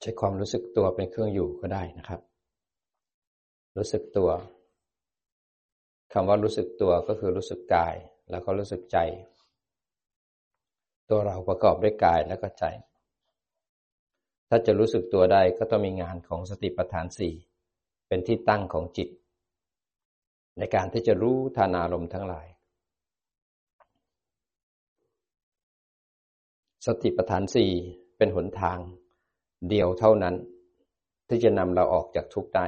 [0.00, 2.20] ใช้ความรู้สึกตัวเป็นเครื่องอยู่ก็ได้นะครับ
[3.76, 4.30] รู้สึกตัว
[6.12, 7.94] คำว่ารู้สึกตัวก็คือรู้สึกกาย
[8.30, 8.98] แล้วก็รู้สึกใจ
[11.10, 12.64] ตัวเราประกอบด้วยกายแล้วก็ใจ
[14.48, 17.34] ถ้าจะรู้สึกตัวได้ก็ต้องมีงานของสติปัฏฐานสี่
[18.08, 19.08] เป็นที่ตั้งของจิต
[20.58, 22.46] ในการที่จะรู้ทานอารมณ์ทั้งหลาย
[26.86, 27.70] สติปัฏฐานสี่
[28.16, 28.78] เป็นหนทาง
[29.68, 30.34] เดียวเท่านั้น
[31.28, 32.66] ที่จะนำเราออกจากทุกข์ได้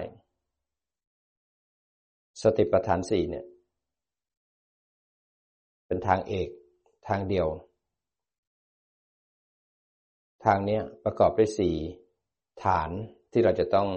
[2.42, 3.44] สติปัฏฐานสี่เนี่ย
[5.86, 6.48] เป็นทางเอก
[7.08, 7.48] ทางเดียว
[10.44, 11.74] ทางนี้ประกอบด้วยสี่
[12.64, 12.90] ฐาน
[13.32, 13.88] ที่เราจะต้อง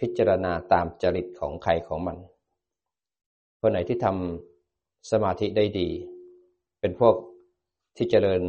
[0.00, 2.16] พิจารณาตามจริตของใครของมัน
[3.60, 5.88] คนไหนที่ทำสมาธิได้ดี
[6.80, 7.14] เป็นพวก
[7.96, 8.42] ที่เจริญ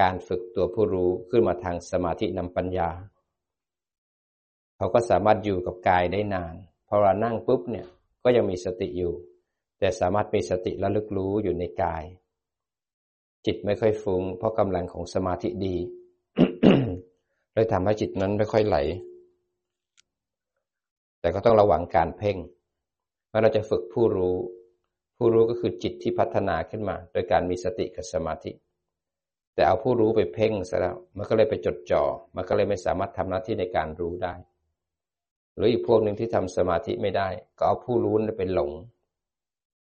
[0.00, 2.90] การฝึกตัวผู้รู้ขึ้นมาทางสมาธินำปัญญา
[4.76, 6.54] เขาก็สามารถอยู่กับกายได้นาน
[6.88, 7.86] พอเรานั่งปุ๊บเนี่ย
[8.22, 9.14] ก็ยังมีสติอยู่
[9.78, 12.04] แต่สามารถมีสติระลึกรู้อยู่ในกาย
[13.46, 15.76] จิตไม่ค่อยฟุง้ง เพราะกำลังของสมาธิดี
[17.52, 18.76] เลยทำให้จิตนั้นไม่ค่อยไหล
[21.20, 22.36] แต่ก็ต้องระวังการเพ่ง
[23.28, 24.36] เมื่อเราจะฝึกผู้รู้
[25.16, 28.50] ผู้รู้ก็คือจิตที่พัฒนาขึ้นมา โดยการมีสติกับสมาธิ
[29.56, 32.02] แต่เอาผู้รู้ไปเพ่งซะแล้วมันก็เลยไปจดจ่อ
[32.36, 34.34] มันก็เลยไม่สามารถทำหน้าที่ในการรู้ได้
[35.56, 38.70] หรืออีกพวกหนึ่งที่ทำสมาธิไม่ได้ ก็เอาผู้รู้ไปหลง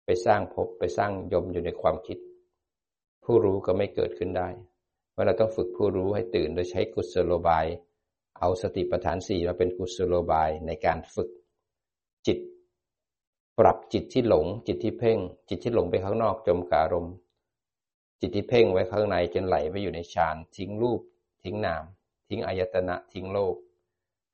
[0.04, 2.18] ไปสร้างภพไปสร้างยมอยู่ในความคิด
[3.24, 4.48] ผู้รู้ก็ไม่เกิดขึ้นได้
[5.12, 7.66] เมื่อเราต้องฝึกผู้รู้ให้ตื่นโดยใช้กุศโลบาย
[8.40, 11.28] เอาสติปัฏฐานสี่มาเป็นกุศโลบายในการฝึก
[12.26, 12.38] จิต
[13.58, 17.14] ปรับจิตที่หลง จิตที่เพ่ง จิตที่หลงไปข้างนอกจมกอารมณ์
[18.20, 21.00] จิตที่เพ่งไว้ข้างในจนไหลไปอยู่ในฌานทิ้งรูป
[21.44, 21.84] ทิ้งนาม
[22.28, 23.54] ทิ้งอายตนะ ทิ้งโลก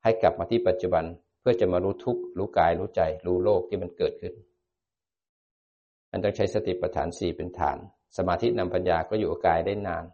[0.03, 1.05] ให้กลับมาที่ปัจจุบัน
[1.41, 4.34] เพื่อจะมารู้ทุกข์รู้กายรู้ใจ รู้โลกที่มันเกิดขึ้น
[6.11, 7.79] มันต้องใช้สติปัฏฐานสี่เป็นฐาน
[8.17, 10.05] สมาธินำปัญญาก็อยู่กับกายได้นาน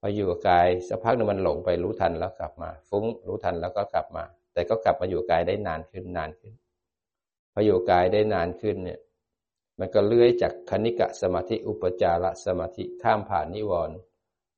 [0.00, 6.52] พออยู่กับกายสักพักหนึ่งมันหลงไปรู้ทันแล้วกลับมา ฟุ้งรู้ทันแล้วก็กลับมา แต่ก็กลับมาอยู่กายได้นานขึ้นนานขึ้น
[7.52, 8.98] พออยู่กายได้นานขึ้นเนี่ย
[9.78, 13.96] มันก็เลื้อยจากคณิกะสมาธิอุปจารสมาธิข้ามผ่านนิวรณ์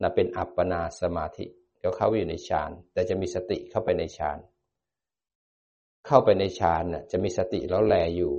[0.01, 1.47] นะเป็นอัปปนาสมาธิ
[1.83, 4.39] ก็เข้าอยู่ในฌานแต่จะมีสติเข้าไปในฌาน
[6.07, 8.35] เข้าไปในฌานน่ะจะมีสติแล้วแลอยู่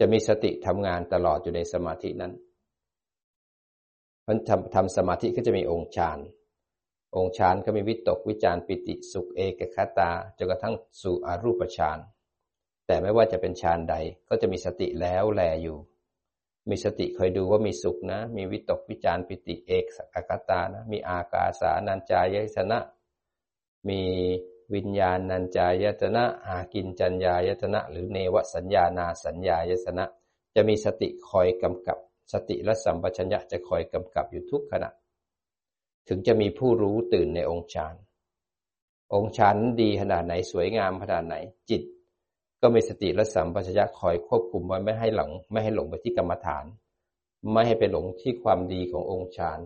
[0.00, 2.32] จะมีสติทำงานตลอดอยู่ในสมาธินั้น
[4.28, 6.18] มันทำทำสมาธิก็จะมีองค์ฌาน
[7.16, 11.98] องค์ฌานก็มีวิตกวิจารปิติสุขเอกคตาจนกระทั่งสู่อรูปฌาน
[12.86, 13.94] แต่ไม่ว่าจะเป็นฌานใด
[14.28, 15.78] ก็จะมีสติแล้วแลอยู่
[16.70, 22.78] มีสติคอยดูว่ามีสุขนะ มีวิตกวิจารปิติเอกสักตานะ มีอากาสานัญจายสนะ
[23.88, 24.00] มี
[24.74, 30.04] วิญญาณนัญจายตนะอากินจัญญายตนะ หรือเนวสัญญานาสัญญายตนะ
[30.54, 31.98] จะมีสติคอยกำกับ
[32.32, 34.90] สติและสัมปชัญญะจะคอยกำกับอยู่ทุกขณะ
[36.08, 37.94] ถึงจะมีผู้รู้ตื่นในองค์ฌาน
[39.14, 41.36] องค์ฌานดีขนาดไหนสวยงามขนาดไหน
[41.70, 41.82] จิต
[42.62, 46.64] ก็มีสติและสัมปชัญญะคอยควบคุมไว้ไม่ให้หลงไม่ให้หลงไปที่กรรมฐาน
[47.52, 49.60] ไม่ให้ไปหลงที่ความดีขององค์ฌาน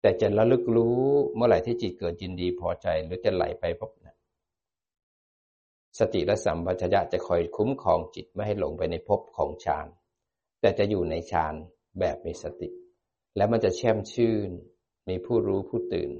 [0.00, 1.00] แต่จะระลึกรู้
[1.34, 4.16] เมื่อไหร่ที่จิตเกิดยินดีพอใจ หรือจะไหลไปพบนะ
[5.98, 9.86] สติและสัมปชัญญะจะคอยคุ้มครองจิตไม่ให้หลงไปในภพของฌาน
[10.60, 11.54] แต่จะอยู่ในฌาน
[11.98, 12.68] แบบมีสติ
[13.36, 14.50] แล้วมันจะแช่มชื่น
[15.08, 16.10] มีผู้รู้ผู้ตื่น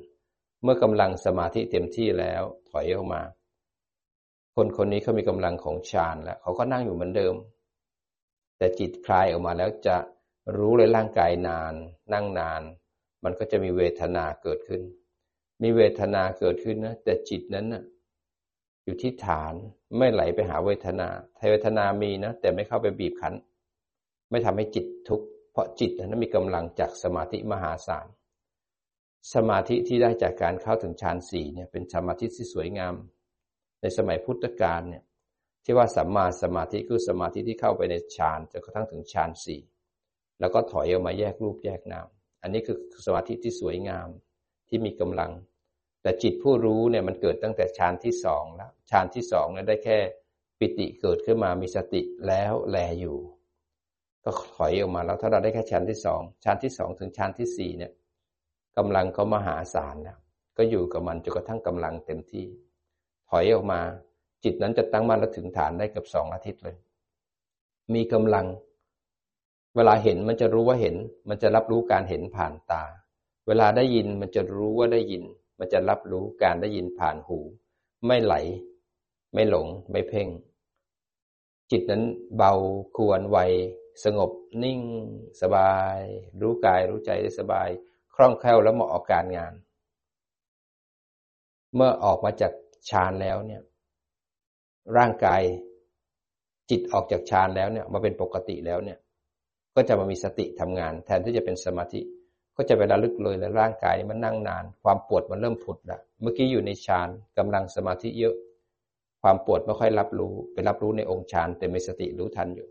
[0.63, 3.23] เมื่อกำลังสมาธิเต็มที่แล้วถอยออกมา
[4.59, 7.35] คนคนนี้เขามีกำลังของฌานแล้วเขาก็นั่งอยู่เหมือนเดิม
[8.59, 9.97] แต่จิตคลายออกมาแล้วจะ
[10.57, 11.75] รู้เลยร่างกายนาน
[12.13, 12.63] นั่งนาน
[13.25, 14.83] มันก็จะมีเวทนาเกิดขึ้น
[15.63, 17.85] มีเวทนาเกิดขึ้นนะแต่จิตนั้นนะ
[18.85, 19.55] อยู่ที่ฐาน
[19.99, 21.09] ไม่ไหลไปหาเวทนา
[21.51, 23.35] เวทนามีนะแต่ไม่เข้าไปบีบคั้น
[24.31, 28.07] ไม่ทำให้จิตทุกข์เพราะจิตนั้นมีกำลังจากสมาธิมหาศาล
[29.35, 32.95] สมาธิที่ได้จากการเข้าถึงฌานสี่เนี่ยเป็นสมาธิที่สวยงาม
[33.81, 35.05] ในสมัยพุทธกาลเนี่ย
[35.65, 39.63] ที่ว่าสัมมาสมาธิคือสมาธิที่เข้าไปในฌานจนกระทั่งถึงฌานสี่
[40.41, 42.09] แล้วก็ถอยออกมาแยกรูปแยกนาม
[42.43, 42.77] อันนี้คือ
[43.07, 44.09] สมาธิที่สวยงาม
[44.69, 45.33] ที่มีกำลัง
[46.03, 49.99] แต่จิตผู้รู้เนี่ยมันเกิดตั้งแต่ฌานที่สองแล้วฌานที่สองเนี่ยได้แค่
[50.59, 53.19] ปิติเกิดขึ้นมามีสติแล้วแลอยู่
[54.25, 57.93] ก็ถอยออกมาแล้วถ้าเราได้แค่ฌานที่สองฌานที่สองถึงฌานที่สี่เนี่ย
[58.77, 60.19] กำลังเขามหาศาลแล้ว
[60.57, 62.47] ก็อยู่กับมันจนกระทั่งกำลังเต็มที่
[63.31, 63.81] ถอยออกมา
[64.45, 66.77] จิตนั้นจะตั้งมั่นและถึงฐานได้เกือบสองอาทิตย์เลย
[67.95, 68.47] มีกำลัง
[69.77, 70.97] เวลาเห็นมันจะรู้ว่าเห็น
[71.29, 72.85] มันจะรับรู้การเห็นผ่านตา
[73.47, 75.23] เวลาได้ยินมันจะรู้ว่าได้ยิน
[75.59, 77.39] มันจะรับรู้การได้ยินผ่านหู
[78.07, 78.35] ไม่ไหล
[79.35, 80.29] ไม่หลง ไม่เพ่ง
[81.71, 82.03] จิตนั้น
[82.37, 82.53] เบา
[82.97, 83.39] ควรไว
[84.05, 84.31] สงบ
[84.63, 84.81] นิ่ง
[85.43, 85.99] สบาย
[86.41, 87.69] รู้กายรู้ใจได้สบาย
[88.15, 89.53] คล่องแคล่วและเหมาะกับการงาน
[91.75, 92.53] เมื่อออกมาจาก
[92.91, 93.63] ฌานแล้วเนี่ย
[94.97, 95.43] ร่างกาย
[96.71, 98.99] จิตออกจากฌานแล้วเนี่ย มาเป็นปกติแล้วเนี่ย
[99.75, 102.01] ก็จะมามีสติทำงาน แทนที่จะเป็นสมาธิ
[102.57, 107.09] ก็จะไประลึกเลยแล้วร่างกายมันนั่งนาน ความปวดมันเริ่มผุดละเมื่อกี้อยู่ในฌาน
[107.39, 108.35] กำลังสมาธิเยอะ
[109.23, 112.69] ความปวดไม่ค่อยรับรู้ไปรับรู้ในองค์ฌานแต่มีสติรู้ทันอยู่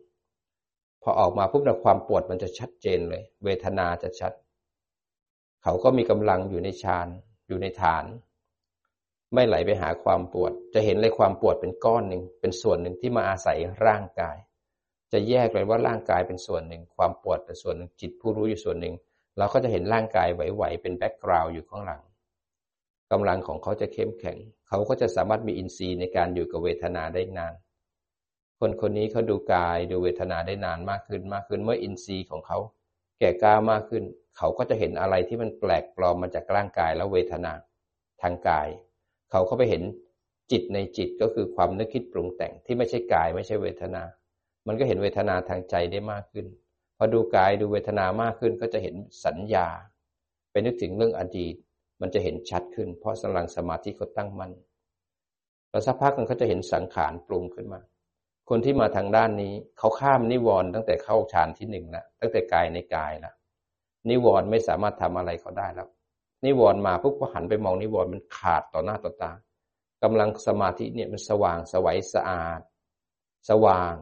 [1.03, 4.33] พอออกมาปุ๊บนะความปวดมันจะชัดเจนเลย เวทนาจะชัด
[5.63, 7.07] เขาก็มีกำลังอยู่ในฌาน
[7.47, 8.03] อยู่ในฐาน
[9.35, 14.37] ไม่ไหลไปหาความปวด จะเห็นเลยความปวดเป็นก้อนหนึ่ง เป็นส่วนหนึ่งที่มาอาศัยร่างกาย
[15.11, 18.95] จะแยกเลยว่าร่างกายเป็นส่วนหนึ่ง ความปวดเป็นส่วนหนึ่ง จิตผู้รู้อยู่ส่วนหนึ่ง
[19.37, 22.01] เราก็จะเห็นร่างกายไหวๆ เป็น background อยู่ข้างหลัง
[23.11, 24.37] กำลังของเขาจะเข้มแข็ง
[24.67, 27.53] เขาก็จะสามารถมีอินทรีย์ในการอยู่กับเวทนาได้นาน
[28.59, 32.57] คนคนนี้เขาดูกายดูเวทนาได้นานมากขึ้นมากขึ้น เมื่ออินทรีย์ของเขา
[33.19, 34.03] แก่กล้ามากขึ้น
[34.37, 37.53] เขาก็จะเห็นอะไรที่มันแปลกปลอมมาจากร่างกายและเวทนา
[38.21, 38.67] ทางกาย
[39.31, 39.83] เขาเข้าไปเห็น
[40.51, 44.03] จิตในจิตก็คือความนึกคิดปรุงแต่งที่ไม่ใช่กายไม่ใช่เวทนา
[44.67, 46.45] มันก็เห็นเวทนาทางใจได้มากขึ้น
[46.97, 48.95] พอดูกายดูเวทนามากขึ้นก็จะเห็น
[49.25, 49.67] สัญญา
[50.51, 51.55] ไปนึกถึงเรื่องอดีต
[52.01, 54.51] มันจะเห็นชัดขึ้น เพราะสลังสมาธิเขาตั้งมั่น
[55.69, 57.81] แล้วสักพักมันก็จะเห็นสังขารปรุงขึ้นมา
[58.49, 63.33] คนที่มาทางด้านนี้เขาข้ามนิวรณ์ตั้งแต่เข้าฌานที่หนึ่งแล้วตั้งแต่กายในกายล้ว
[64.09, 65.89] นิวรณ์ไม่สามารถทำอะไรเขาได้แล้ว
[66.45, 69.31] นิวรณ์มาปุ๊บก็หันไปมองนิวรณ์มันขาดต่อหน้าต่อตา
[70.03, 72.59] กำลังสมาธิเนี่ยมันสว่างสวัยสะอาด
[73.49, 73.93] สว่าง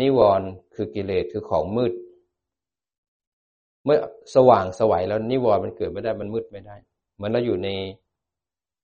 [0.00, 1.92] นิวรณ์คือกิเลสคือของมืด
[3.84, 3.98] เมื่อ
[4.34, 6.76] สว่างสวัยแล้วนิวรณ์มันเกิดไม่ได้มันมืดไม่ได้
[7.16, 7.68] เหมือนเราอยู่ใน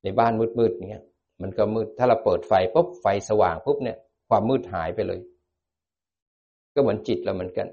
[0.02, 1.04] ในบ้านมืดๆเงี้ย
[1.42, 3.96] มันก็มืด ถ้าเราเปิดไฟปุ๊บไฟสว่างปุ๊บเนี่ย
[4.28, 5.20] ความมืดหายไปเลย
[6.74, 7.66] ก็เหมือนจิตเราเหมือนกัน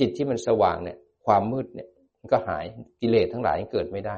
[0.00, 1.88] จิตที่มันสว่างเนี่ย ความมืดเนี่ย
[2.20, 2.64] มันก็หาย
[3.00, 4.16] กิเลสทั้งหลายเกิดไม่ได้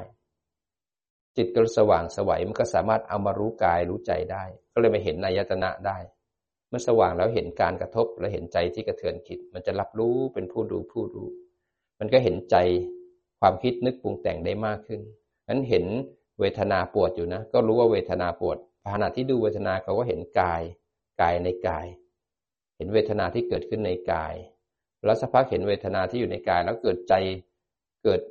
[1.37, 4.43] จิตก็สว่างสวัยมันก็สามารถเอามารู้กายรู้ใจได้
[4.73, 5.97] ก็เลยมาเห็นนายตนะได้
[6.69, 11.29] เมื่อสว่างแล้วเห็นการกระทบแล้วเห็นใจที่กระเทือนคิดมันจะรับรู้เป็นผู้ดูผู้รู้
[11.99, 12.55] มันก็เห็นใจ
[13.39, 15.01] ความคิดนึกปรุงแต่งได้มากขึ้น
[15.49, 15.85] นั้นเห็น
[16.39, 18.57] เวทนาปวดอยู่นะ ก็รู้ว่าเวทนาปวด
[18.93, 20.61] ขณะที่ดูเวทนาเขาก็เห็นกาย
[21.21, 21.87] กายในกาย
[22.77, 24.33] เห็นเวทนาที่เกิดขึ้นในกาย
[25.05, 27.13] แล้วสักพักเห็นเวทนาที่อยู่ในกายแล้วเกิดใจ
[28.03, 28.21] เกิด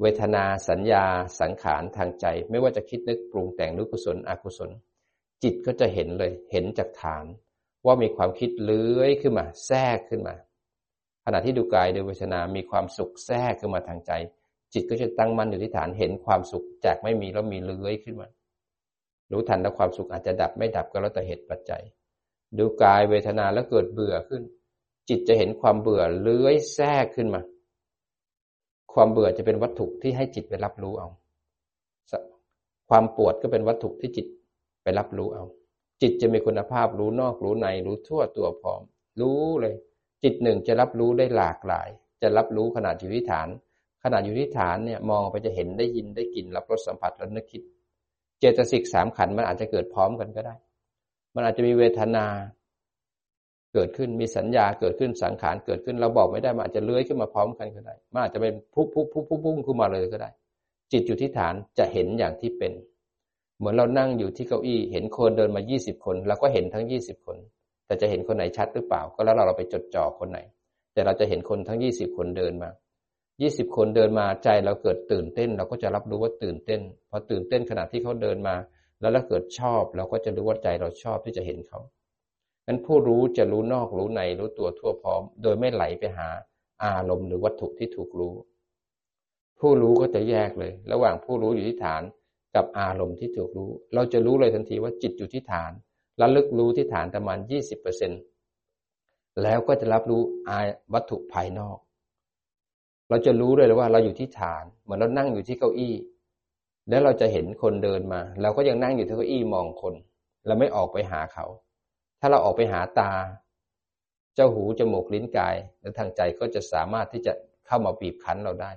[0.00, 1.04] เวทนาสัญญา
[1.40, 4.70] สังขารทางใจ ไม่ว่าจะคิดนึกปรุงแต่งนุกุศลอกุศล
[5.42, 7.26] จิตก็จะเห็นเลยเห็นจากฐาน
[7.86, 10.34] ว่ามีความคิดเลื้อยขึ้นมาแทรกขึ้นมา
[11.24, 14.12] ขณะที่ดูกายดูเวทนา มีความสุขแทรกขึ้นมาทางใจ
[14.74, 18.28] จิตก็จะตั้งมั่นอยู่ที่ฐานเห็นความสุขจากไม่มีแล้วมีเลื้อยขึ้นมา
[19.30, 21.82] รู้ทันแล้วความสุขอาจจะดับไม่ดับก็แล้วแต่เหตุปัจจัย
[22.58, 24.42] ดูกายเวทนาแล้วเกิดเบื่อขึ้น
[25.08, 27.42] จิตจะเห็นความเบื่อเลื้อยแทรกขึ้นมา
[28.94, 31.08] ความเบื่อจะเป็นวัตถุที่ให้จิตไปรับรู้เอา
[32.88, 34.26] ความปวดก็เป็นวัตถุที่จิต
[34.82, 35.44] ไปรับรู้เอา
[36.02, 38.82] จิตจะมีคุณภาพรู้นอกรู้ในรู้ทั่วตัวพร้อม
[39.20, 39.74] รู้เลย
[40.22, 41.88] จิตหนึ่งจะรับรู้ได้หลากหลาย
[42.22, 43.48] จะรับรู้ขนาดอยู่ที่ฐาน
[44.04, 47.62] ขนาดอยู่ที่ฐานเนี่ยมองไปจะเห็นได้ยินได้กลิ่นรับรสสัมผัสและนึกคิด
[48.38, 50.54] เจตสิกสามขันมันอาจจะเกิดพร้อมกันก็ได้
[51.34, 52.26] มันอาจจะมีเวทนา
[53.74, 60.30] เกิดขึ้นมีสัญญาเกิดขึ้นสังขารเกิดขึ้นเราบอกไม่ได้มันอาจจะเลื้อยขึ้นมาพร้อมกันก็ได้มันอาจจะเป็นพุ่งพุ่งพุ่งพุ่งพุ่งขึ้นมาเลยก็ได้
[60.92, 62.72] จิตอยู่ที่ฐานจะเห็นอย่างที่เป็น
[63.58, 67.36] เหมือนเรานั่งอยู่ที่เก้าอี้เห็นคนเดินมายี่สิบคนเราก็เห็นทั้งยี่สิบคน
[67.86, 70.38] แต่จะเห็นคนไหนชัดหรือเปล่า ก็แล้วเราเราไปจดจ่อคนไหน
[70.92, 72.70] แต่เราจะเห็นคนทั้งยี่สิบคนเดินมา
[73.42, 78.54] ยี่สิบคนเดินมาใจเราเกิดตื่นเต้น เราก็จะรับรู้ว่าตื่นเต้นพอตื่นเต้นขณะที่เขาเดินมา
[79.00, 81.80] แล้วเราเกิดชอบ เราก็จะรู้ว่าใจเราชอบที่จะเห็นเขา
[82.66, 86.28] นั้นผู้รู้จะรู้นอกรู้ในรู้ตัวทั่วพร้อม โดยไม่ไหลไปหา
[86.84, 88.34] อารมณ์หรือวัตถุที่ถูกรู้
[89.58, 92.02] ผู้รู้ก็จะแยกเลย ระหว่างผู้รู้อยู่ที่ฐาน
[92.54, 95.72] กับอารมณ์ที่ถูกรู้ เราจะรู้เลยทันทีว่าจิตอยู่ที่ฐาน
[96.20, 98.12] ระลึกรู้ที่ฐานประมาณยี่สิบเปอร์เซ็น
[99.42, 100.58] แล้วก็จะรับรู้อา
[100.94, 101.78] วัตถุภายนอก
[103.08, 105.94] เราจะรู้เลยว่าเราอยู่ที่ฐาน เหมือนเรานั่งอยู่ที่เก้าอี้
[106.88, 109.94] แล้วเราจะเห็นคนเดินมา เราก็ยังนั่งอยู่ที่เก้าอี้มองคน
[110.46, 111.46] เราไม่ออกไปหาเขา
[112.24, 113.10] ถ้าเราออกไปหาตา
[114.34, 117.32] เจ้าหูจมูกลิ้นกาย และทางใจก็จะสามารถที่จะ
[117.66, 118.70] เข้ามาบีบคั้นเราได้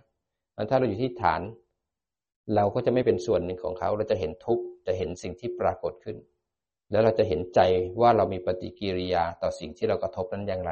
[0.69, 1.41] ถ้าเราอยู่ที่ฐาน
[2.55, 6.17] เราก็จะไม่เป็นส่วนหนึ่งของเขาเราจะเห็นทุกข์จะเห็นสิ่งที่ปรากฏขึ้น
[6.91, 7.59] แล้วเราจะเห็นใจ
[8.01, 10.71] ว่าเรามีปฏิกิริยาต่อสิ่งที่เรากระทบนั้นอย่างไร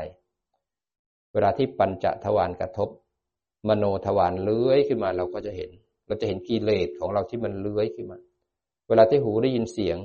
[1.34, 2.90] เวลาที่ปัญจทวารกระทบ
[3.68, 5.70] มโนทวารเลื้อยขึ้นมาเราก็จะเห็น
[6.08, 8.20] เราจะเห็นกิเลสของเราที่มันเลื้อยขึ้นมา
[8.88, 9.98] เวลาที่หูได้ยินเสียง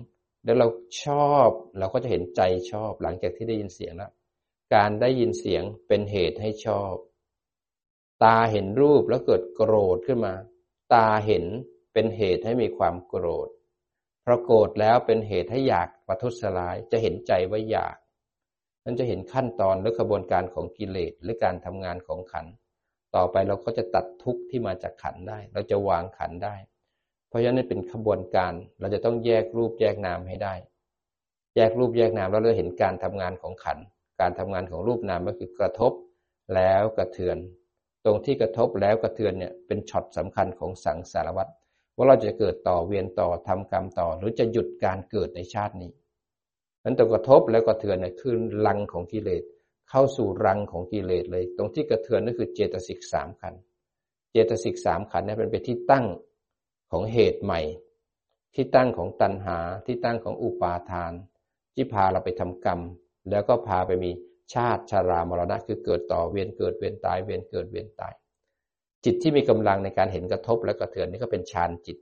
[0.44, 0.66] แล้วเรา
[1.04, 2.40] ชอบเราก็จะเห็นใจ
[2.72, 4.10] ชอบหลังจากที่ได้ยินเสียงแล้ว
[4.74, 6.94] การได้ยินเสียงเป็นเหตุให้ชอบ
[8.24, 10.34] ตาเห็นรูปแล้วเกิดโกรธขึ้นมา
[10.94, 11.44] ตาเห็น
[11.92, 13.48] เป็นเหตุให้มีความโกรธ
[14.22, 17.96] เพราะโกรธแล้วเป็นเหตุให้อยากประทุษร้ายจะเห็นใจว่าอยาก
[18.84, 22.46] นั่นจะเห็นขั้นตอนหรือกระบวนการของกิเลสหรือการทำงานของขัน
[23.14, 26.54] ต่อไปเราก็จะตัดทุกข์ที่มาจากขันได้ เราจะวางขันได้
[27.28, 30.54] เพราะฉะนั้นเป็นขบวนการเราจะต้องแยกรูปแยกนามให้ได้
[31.56, 33.78] แยกรูปแยกนามแล้วเราเห็นการทำงานของขัน
[34.20, 35.92] การทำงานของรูปนามก็คือกระทบ
[36.54, 37.38] แล้วกระเทือน
[38.04, 41.48] ตรงที่กระทบแล้วกระเทือนเนี่ยเป็นช็อตสำคัญของสังสารวัฏ
[41.96, 45.90] ว่าเราจะเกิดต่อเวียนต่อทำกรรมต่อ หรือจะหยุดการเกิดในชาตินี้
[46.84, 48.34] นั้นตรงกระทบแล้วกระเทือนเนี่ยคือ
[48.66, 49.42] รังของกิเลส
[49.90, 53.54] เข้าสู่รังของกิเลสเลย ตรงที่กระเทือนนั่นคือเจตสิกสามขัน
[54.32, 56.04] เจตสิกสามขันเนี่ยเป็นไปที่ตั้ง
[56.90, 57.60] ของเหตุใหม่
[58.54, 61.12] ที่ตั้งของตัณหาที่ตั้งของอุปาทาน
[61.74, 62.80] ที่พาเราไปทำกรรม
[63.30, 64.10] แล้วก็พาไปมี
[64.54, 68.14] ชาติชารามรณะคือเกิดต่อเวียนเกิดเวียนตายเวียนเกิดเวียนตาย
[69.04, 71.96] จิตที่มีกำลังในการเห็นกระทบและกระเทือนนี่ก็เป็นฌานจิต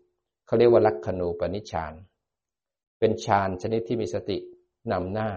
[0.47, 1.93] เขาเรียกว่าลักขณูปนิชฌาน
[3.00, 4.37] เป็นฌานชนิดที่มีสติ
[4.93, 5.28] นำหน้า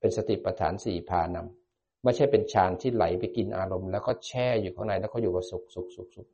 [0.00, 6.28] เป็นสติปัฏฐานสี่พานำไม่ใช่เป็นฌานที่ไหลไปกินอารมณ์ แล้วก็แช่อยู่ข้างในแล้วก็อยู่กับสุขสุขสุขสุข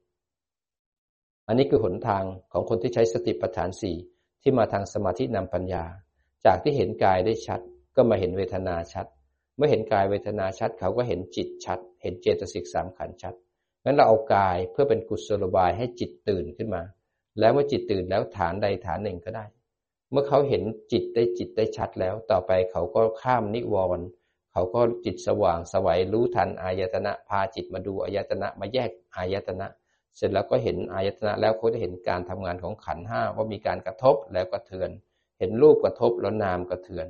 [1.50, 3.96] อันนี้คือหนทางของคนที่ใช้สติปัฏฐานสี่
[4.42, 5.84] ที่มาทางสมาธินำปัญญา
[6.46, 7.60] จากที่เห็นกายได้ชัด
[7.96, 9.06] ก็มาเห็นเวทนาชัด
[9.56, 13.34] เมื่อเห็นกายเวทนาชัด เขาก็เห็นจิตชัด เห็นเจตสิกสามขันชัด
[13.84, 16.82] งั้นเราเอากายเพื่อเป็นกุศโลบายให้จิตตื่นขึ้นมา
[17.38, 19.44] แล้วเมื่อจิตตื่นแล้วฐานใดฐานหนึ่งก็ได้
[20.10, 24.06] เมื่อเขาเห็นจิตได้จิตได้ชัดแล้ว ต่อไปเขาก็ข้ามนิวรณ์
[24.52, 29.68] เขาก็จิตสว่างสวัยรู้ทันอายตนะพาจิตมาดูอายตนะมาแยกอายตนะ
[30.16, 34.90] เสร็จแล้วก็เห็นอายตนะแล้วเขาจะเห็นการทำงานของขันห้าว่ามีการกระทบแล้วกระเทือน
[35.38, 37.06] เห็นรูปกระทบแล้วนามกระเทือน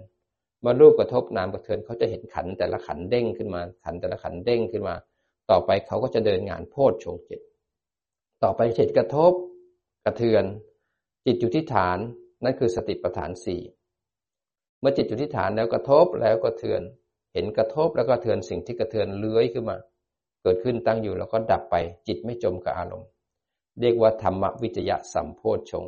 [0.60, 4.94] เมื่อรูปกระทบนามกระเทือนเขาจะเห็นขันแต่ละขันเด้งขึ้นมา ขันแต่ละขันเด้งขึ้นมา
[5.50, 7.40] ต่อไปเขาก็จะเดินงานโพชฌงจิต
[8.42, 9.32] ต่อไปจิตกระทบ
[10.04, 10.44] กระเทือน
[11.26, 11.98] จิตอยู่ที่ฐาน
[12.44, 13.62] นั่นคือสติปัฏฐานสี่
[14.80, 16.82] เมื่อจิตอยู่ที่ฐานแล้วกระทบแล้วก็เทือน
[17.34, 19.76] เห็นกระทบแล้วก็เทือนสิ่งที่กระเทือนเลื้อยขึ้นมา
[20.42, 23.08] เกิดขึ้นตั้งอยู่แล้วก็ดับไปจิตไม่จมกับอารมณ์
[23.80, 25.86] เรียกว่าธรรมวิจยะสัมโพชฌง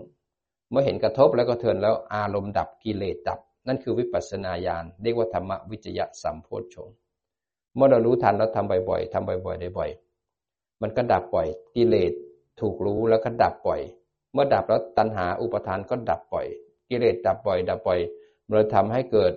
[0.71, 6.89] เมื่อเห็นกระทบแล้วก็เทือนแล้วอารมณ์ดับกิเลสดับ นั่นคือวิปัสสนาญาณเรียกว่าธรรมวิจยะสัมโพชฌง
[7.75, 9.91] เมื่อเรารู้ทันแล้วทำบ่อยๆทำบ่อยๆได้บ่อย
[10.83, 12.13] มันก็ดับบ่อยกิเลส
[12.61, 13.81] ถูกรู้แล้วก็ดับบ่อย
[14.33, 16.47] เมื่อดับแล้วตัณหาอุปทานก็ดับปล่อย
[16.89, 17.99] กิเลสดับปล่อย ดับปล่อย
[18.49, 19.33] เลยทำให้เกิด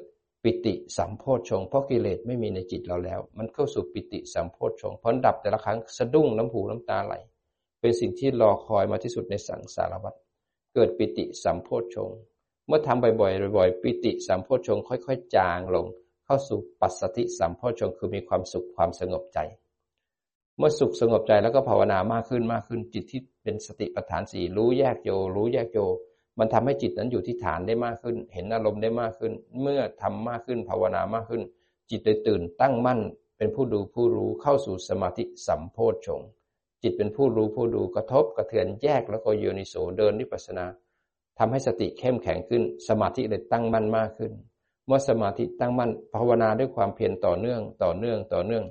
[0.46, 7.16] ปิติสัมโพชฌงเพราะกิเลสไม่มีในจิตเราแล้ว มันเข้าสู่ปิติสัมโพชฌงพราะดับแต่ละครั้งสะดุ้งน้ำหูน้ำตาไหล
[7.82, 10.14] เป็นสิ่งที่รอคอยมาที่สุดในสังสารวัฏ
[10.74, 12.12] เกิดปิติสัมโพชฌง
[12.68, 15.86] เมื่อทำบ่อยๆบ่อยๆปิติสัมโพชฌงค่อยๆ จางลง
[16.25, 19.40] เข้าสู่ปัสสติสัมโพชฌงคือมีความสุขความสงบใจ
[20.58, 25.80] เมื่อสุขสงบใจแล้วก็ภาวนามากขึ้นมากขึ้นจิตที่เป็นสติปัฏฐานสี่รู้แยกโยรู้แยกโย
[26.39, 31.44] มันทำให้จิตนั้นอยู่ที่ฐานได้มากขึ้น เห็นอารมณ์ได้มากขึ้น เมื่อทำมากขึ้นภาวนามากขึ้น
[31.89, 33.00] จิตเลยตื่นตั้งมั่น
[33.38, 36.22] เป็นผู้ดูผู้รู้เข้าสู่สมาธิสัมโพชฌง
[36.84, 40.65] จิตเป็นผู้รู้ผู้ดูกระทบกระเทือนแยกแล้วก็โยนิโสเดินนิพพานา
[41.38, 44.32] ทำให้สติเข้มแข็งขึ้น สมาธิเลยตั้งมั่นมากขึ้น
[44.86, 48.63] เมื่อสมาธิตั้งมั่นภาวนาด้วยความเพียรต่อเนื่องต่อเนื่องต่อเนื่อง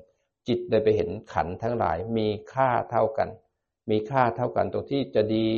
[0.49, 3.28] จิตได้ไปเห็นขันทั้งหลายมีค่าเท่ากัน
[3.90, 5.49] มีค่าเท่ากันตรงที่จะดี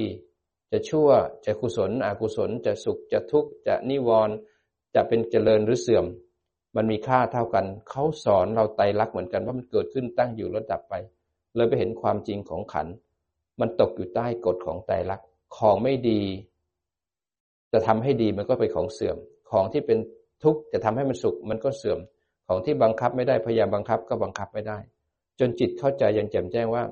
[0.73, 1.08] จะชั่ว
[1.44, 4.35] จะกุศลอกุศล จะสุขจะทุกข์จะนิวรณ์
[4.94, 6.06] จะเป็นเจริญหรือเสื่อม
[6.76, 10.94] มันมีค่าเท่ากันเขาสอนเราไตรลักษณ์เหมือนกันว่ามันเกิดขึ้นตั้งอยู่แล้วดับไป
[11.56, 12.87] เลยไปเห็นความจริงของขัน
[13.61, 16.20] มันตกอยู่ใต้กฎของไตรลักษณ์ของไม่ดี
[17.73, 19.16] จะทำให้ดีมันก็เป็นของเสื่อม
[19.50, 19.99] ของที่เป็น
[20.42, 21.99] ทุกข์จะทำให้มันสุขมันก็เสื่อม
[22.46, 24.78] ของที่บังคับไม่ได้พยายามบังคับก็บังคับไม่ได้
[25.38, 26.82] จนจิตเข้าใจอย่างแจ่มแจ้งว่า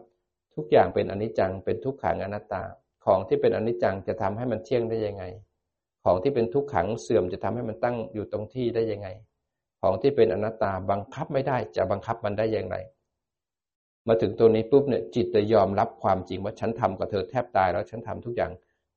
[0.55, 2.63] ทุกอย่างเป็นอนิจจังเป็นทุกขังอนัตตา
[3.05, 5.25] ของที่เป็นอนิจจังจะทำให้มันเที่ยงได้ยังไง
[6.05, 9.09] ของที่เป็นทุกขังเสื่อมจะทำให้มันตั้งอยู่ตรงที่ได้ยังไง
[9.81, 12.77] ของที่เป็นอนัตตาบังคับไม่ได้จะบังคับมันได้อย่างไร
[14.09, 18.53] มาถึงตัวนี้ปุ๊บเนี่ยจิตจะยอมรับความจริงว่าฉันทำกับเธอแทบตายแล้วฉันทำทุกอย่าง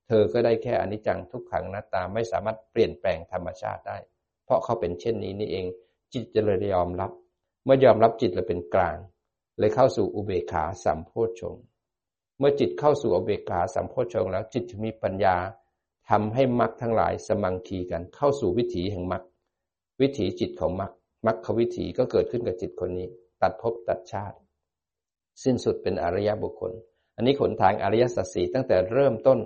[0.08, 3.98] เธอก็ได้แค่อนิจจังทุกขังอนัตตาไม่สามารถเปลี่ยนแปลงธรรมชาติได้
[4.46, 5.66] เพราะเขาเป็นเช่นนี้นี่เอง
[6.14, 7.12] จิตจะเลยยอมรับ
[7.64, 8.98] เมื่อยอมรับจิตเลยเป็นกลาง
[9.60, 11.56] เลยเข้าสู่อุเบกขาสัมโพชฌง
[12.40, 15.36] เมื่อจิตเข้าสู่อเบกขาสัมโพชงแล้วจิตจะมีปัญญา
[16.10, 19.24] ทำให้มรรคทั้งหลายสมังคีกันเข้าสู่วิถีแห่งมรรค
[20.02, 20.92] วิถีจิตของมรรค
[21.28, 23.08] มรรควิถีก็เกิดขึ้นกับจิตคนนี้
[23.42, 24.38] ตัดภพตัดชาติ
[25.44, 26.72] สิ้นสุดเป็นอริยบุคคล
[27.16, 29.40] อันนี้ขนทางอริยสัจสีตั้งแต่เริ่มต้น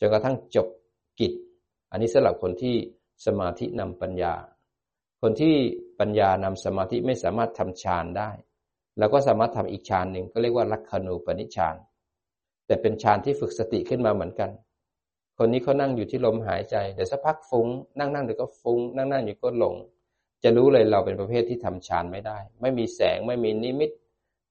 [0.00, 0.68] จนกระทั่งจบ
[1.20, 1.32] กิจ
[1.90, 2.74] อันนี้สำหรับคนที่
[3.26, 4.34] สมาธินำปัญญา
[5.22, 5.54] คนที่
[6.00, 8.30] ปัญญานำสมาธิไม่สามารถทำฌานได้
[8.98, 11.76] แล้วก็สามารถทำอีกฌานหนึ่งก็เรียกว่าลักขณูปนิฌาน
[12.68, 14.50] แต่เป็นฌานที่ฝึกสติขึ้นมาเหมือนกัน
[15.38, 19.76] คนนี้เขานั่งอยู่ที่ลมหายใจเดี๋ยวสักพักฟุง้ง นั่งนั่งเดี๋ยวก็ฟุง้ง นั่งนั่งอยู่ก็หลง
[20.42, 23.90] จะรู้เลยเราเป็นประเภทที่ทำฌานไม่ได้ ไม่มีแสงไม่มีนิมิต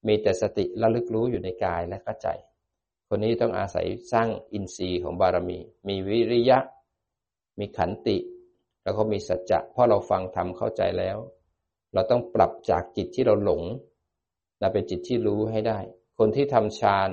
[0.06, 2.28] มีแต่สติระลึกรู้อยู่ในกายและก็ใจ
[3.08, 5.58] คนนี้ต้องอาศัยสร้างอินทรีย์ของบารมี
[5.88, 6.58] มีวิริยะ
[7.58, 8.16] มีขันติ
[8.82, 11.18] แล้วก็มีสัจจะเพราะเราฟังทำเข้าใจแล้ว
[11.94, 13.62] เราต้องปรับจากจิตที่เราหลง
[14.60, 15.78] มาเป็นจิตที่รู้ให้ได้
[16.18, 17.10] คนที่ทำฌาน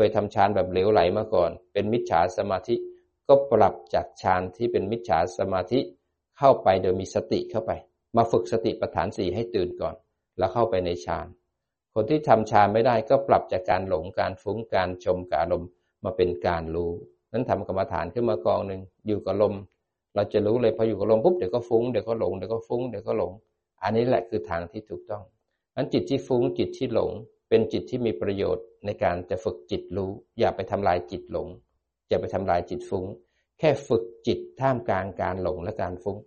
[0.00, 2.76] เคยทำฌานแบบเหลวไหลมาก่อน เป็นมิจฉาสมาธิ
[3.28, 5.80] ก็ปรับจากฌานที่เป็นมิจฉาสมาธิ
[6.38, 7.72] เข้าไปโดยมีสติเข้าไป
[8.16, 9.94] มาฝึกสติปัฏฐานสี่ให้ตื่นก่อน
[10.38, 11.26] แล้วเข้าไปในฌาน
[11.94, 15.62] คนที่ทำฌานไม่ได้ก็ปรับจากการหลงการฟุ้งการชมการลม
[16.04, 16.92] มาเป็นการรู้
[17.32, 19.54] นั้นทำกรรมฐานขึ้นมากองหนึ่งอยู่กับลม
[20.14, 23.32] เราจะรู้เลยพออยู่กับลมปุ๊บเดี๋ยวก็ฟุ้งเดี๋ยวก็หลงเดี๋ยวก็ฟุ้งเดี๋ยวก็หลง
[23.82, 25.22] อันนี้แหละคือทางที่ถูกต้อง
[25.76, 27.12] นั้นจิตที่ฟุ้งจิตที่หลง
[27.48, 31.48] เป็นจิตที่มีประโยชน์ในการจะฝึกจิตรู้ อย่าไปทำลายจิตหลง
[32.08, 33.04] อย่าไปทำลายจิตฟุ้ง
[33.58, 36.18] แค่ฝึกจิตท่ามกลางการหลงและการฟุ้ง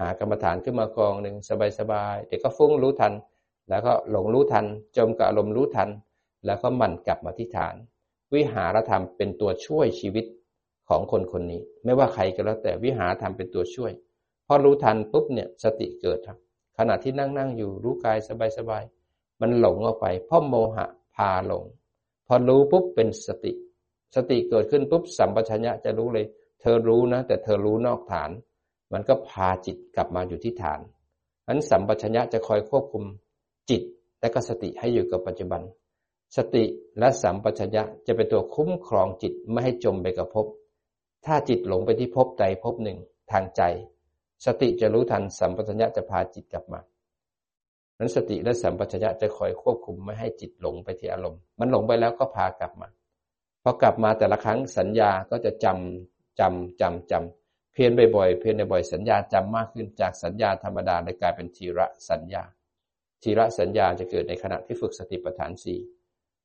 [0.00, 1.36] หากรรมฐานขึ้นมากองหนึ่ง
[1.78, 3.12] สบายๆเดี๋ยวก็ฟุ้งรู้ทัน
[3.68, 5.90] แล้วก็หลงรู้ทัน จมกับอารมณ์รู้ทัน
[6.46, 7.74] แล้วก็มันกลับมาที่ฐาน
[8.34, 10.24] วิหารธรรมเป็นตัวช่วยชีวิต
[10.88, 13.92] ของคนคนนี้ ไม่ว่าใครก็แล้วแต่วิหารธรรมเป็นตัวช่วย
[14.46, 16.38] พอรู้ทันปุ๊บเนี่ยสติเกิดครับ
[16.78, 18.84] ขณะที่นั่งนั่งอยู่รู้กายสบายสบาย
[19.40, 21.64] มันหลงออกไป เพราะโมหะพาหลง
[22.26, 23.52] พอรู้ปุ๊บเป็นสติ
[24.14, 26.26] สติเกิดขึ้นปุ๊บสัมปชัญญะจะรู้เลย
[26.60, 28.30] เธอรู้นะ แต่เธอรู้นอกฐาน
[28.92, 30.80] มันก็พาจิตกลับมาอยู่ที่ฐาน
[31.48, 33.04] นั้นสัมปชัญญะจะคอยควบคุม
[33.70, 33.82] จิต
[34.20, 35.62] และก็สติให้อยู่กับปัจจุบัน
[36.36, 36.64] สติ
[36.98, 40.46] และสัมปชัญญะจะเป็นตัวคุ้มครองจิตไม่ให้จมไปกับภพ
[41.26, 42.98] ถ้าจิตหลงไปที่ภพใดภพหนึ่ง
[43.30, 43.62] ทางใจ
[44.46, 46.80] สติจะรู้ทันสัมปชัญญะจะพาจิตกลับมา
[48.00, 52.88] นั้นสติและสัมปชัญญะจะคอยควบคุมไม่ให้จิตหลงไปที่อารมณ์ มันหลงไปแล้วก็พากลับมา
[53.62, 62.42] พอกลับมาแต่ละครั้งสัญญาก็จะจำจำจำจำเพียนบ่อยๆ เพียนบ่อยๆ สัญญาจำมากขึ้นจากสัญญาธรรมดาในกลายเป็นทีระสัญญา
[63.22, 65.80] ทีระสัญญาจะเกิดในขณะที่ฝึกสติปัฏฐานสี่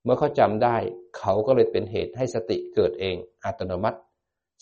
[0.04, 0.78] เมื่อเขาจำได้
[1.18, 3.16] เขาก็เลยเป็นเหตุให้สติเกิดเอง
[3.46, 4.00] อัตโนมัติ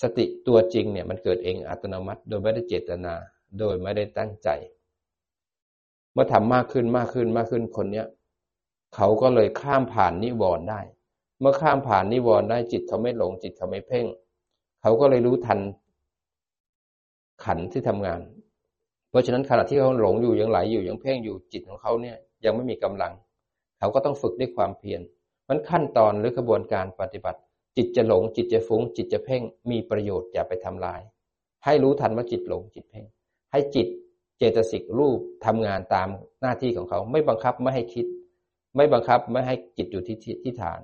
[0.02, 3.14] สติตัวจริงเนี่ยมันเกิดเองอัตโนมัติ โดยไม่ได้เจตนา
[3.60, 4.50] โดยไม่ได้ตั้งใจ
[6.14, 8.08] เมื่อทำมากขึ้นมากขึ้นมากขึ้นคนเนี้ย
[8.96, 10.82] เขาก็เลยข้ามผ่านนิวรณ์ได้
[11.40, 14.06] เมื่อข้ามผ่านนิวรณ์ได้จิตเขาไม่หลงจิตเขาไม่เพ่ง
[14.82, 15.60] เขาก็เลยรู้ทัน
[17.44, 18.22] ขันที่ทำงาน
[19.10, 23.14] เพราะฉะนั้นขณะที่เขาหลงอยู่ยังไหลอยู่ยังเพ่งอยู่จิตของเขาเนี่ยยังไม่มีกำลัง
[23.80, 25.02] เขาก็ต้องฝึกด้วยความเพียร
[25.50, 27.40] มันขั้นตอนหรือกระบวนการปฏิบัติ
[27.78, 31.02] จิตจะหลงจิตจะฟุ้ง จิตจะเพ่งมีประโยชน์อย่าไปทำลาย
[31.66, 33.06] ให้รู้ทันว่าจิตหลงจิตเพ่ง
[33.52, 33.88] ให้จิต
[34.44, 36.08] จตสิกรูปทำงานตาม
[36.42, 38.06] หน้าที่ของเขา ไม่บังคับไม่ให้คิด
[38.76, 40.82] ไม่บังคับไม่ให้จิตอยู่ที่ที่ฐาน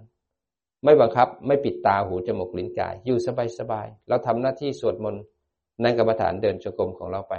[0.84, 3.18] ไม่บังคับไม่ปิดตาหูจมูกลิ้นกาย อยู่
[3.60, 5.24] สบายๆเราทำหน้าที่สวดมนต์
[5.84, 7.34] นั่งกรรมฐานเดินจงกรมของเราไป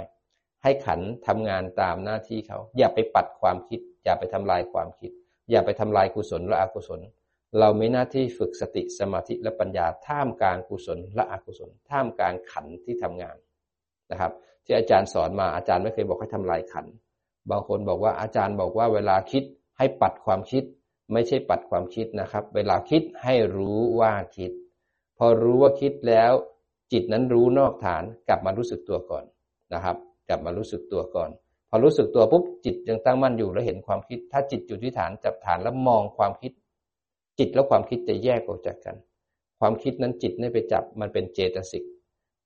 [0.63, 5.11] ให้ขันทำงานตามหน้าที่เขา อย่าไปปัดความคิด อย่าไปทำลายความคิด
[5.51, 6.99] อย่าไปทำลายกุศลและอกุศล
[7.59, 13.37] เรามีหน้าที่ฝึกสติสมาธิและปัญญาท่ามกลางกุศลและอกุศล ท่ามกลางขันที่ทำงาน
[14.11, 14.31] นะครับ
[14.65, 16.85] ที่อาจารย์สอนมาอาจารย์ไม่เคยบอกให้ทำลายขัน
[17.49, 19.43] บางคนบอกว่าอาจารย์บอกว่าเวลาคิด
[19.77, 20.63] ให้ปัดความคิด
[21.13, 24.51] ไม่ใช่ปัดความคิดนะครับ เวลาคิดให้รู้ว่าคิด
[25.17, 26.31] พอรู้ว่าคิดแล้ว
[26.91, 29.25] จิตนั้นรู้นอกฐานกลับมารู้สึกตัวก่อน
[29.73, 29.97] นะครับ
[30.29, 31.29] กลับมารู้สึกตัวก่อน
[31.69, 36.51] พอรู้สึกตัวปุ๊บจิตยังตั้งมั่นอยู่แล้วเห็นความคิด ถ้าจิตอยู่ที่ฐานจับฐานแล้วมองความคิด
[37.39, 38.95] จิตแล้วความคิดจะแยกออกจากกัน
[39.59, 41.83] ความคิดนั้นจิตไม่ไปจับมันเป็นเจตสิก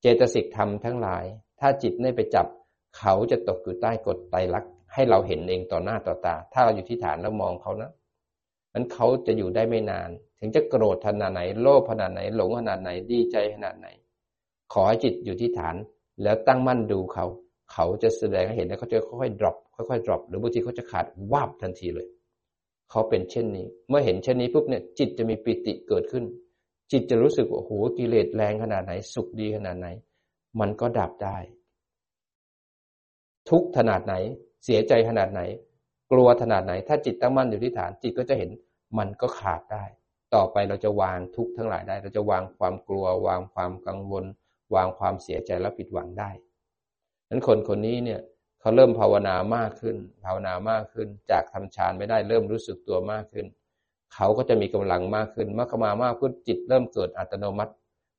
[0.00, 1.24] เจตสิกทำทั้งหลาย
[1.60, 2.46] ถ้าจิตไม่ไปจับ
[2.98, 7.90] เขาจะตกอยู่ใต้กฎไตรลักษณ์ให้เราเห็นเองต่อหน้าต่อตา ถ้าเราอยู่ที่ฐานแล้วมองเขานะ
[8.72, 13.88] นั้นเขาจะอยู่ได้ไม่นาน ถึงจะโกรธขนาดไหน โลภขนาดไหน หลงขนาดไหนดีใจขนาดไหน
[14.72, 15.76] ขอให้จิตอยู่ที่ฐาน
[16.22, 17.26] แล้วตั้งมั่นดูเขา
[17.72, 22.06] เขาจะแสดงให้เห็นแล้วเขาจะค่อยๆ drop ค่อยๆ drop หรือบางทีเขาจะขาดวาบทันทีเลย
[22.90, 26.24] เขาเป็นเช่นนี้ เมื่อเห็นเช่นนี้ปุ๊บเนี่ยจิตจะมีปิติเกิดขึ้น
[26.92, 29.88] จิตจะรู้สึกว่าโอ้โหกิเลสแรงขนาดไหน สุขดีขนาดไหน
[30.60, 31.36] มันก็ดับได้
[33.50, 34.14] ทุกขนาดไหน
[34.64, 35.40] เสียใจขนาดไหน
[36.12, 38.50] กลัวขนาดไหน ถ้าจิตตั้งมั่นอยู่ที่ฐาน จิตก็จะเห็น
[38.98, 39.84] มันก็ขาดได้
[40.34, 44.24] ต่อไปเราจะวางทุกทั้งหลายได้ เราจะวางความกลัว วางความกังวล
[44.74, 46.30] วางความเสียใจและผิดหวังได้
[47.28, 48.20] นั้นคนคนนี้เนี่ย
[48.60, 53.46] เขาเริ่มภาวนามากขึ้น ภาวนามากขึ้น จากทำฌานไม่ได้เริ่มรู้สึกตัวมากขึ้น
[54.14, 57.72] เขาก็จะมีกำลังมากขึ้นมื่อเขมามากขึ้นจิตเริ่มเกิดอัตโนมัติ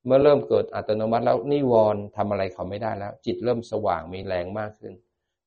[0.07, 4.93] เมื่อเริ่มเกิดอัตโนมัติแล้วนิวรณ์ทำอะไรเขาไม่ได้แล้ว จิตเริ่มสว่างมีแรงมากขึ้น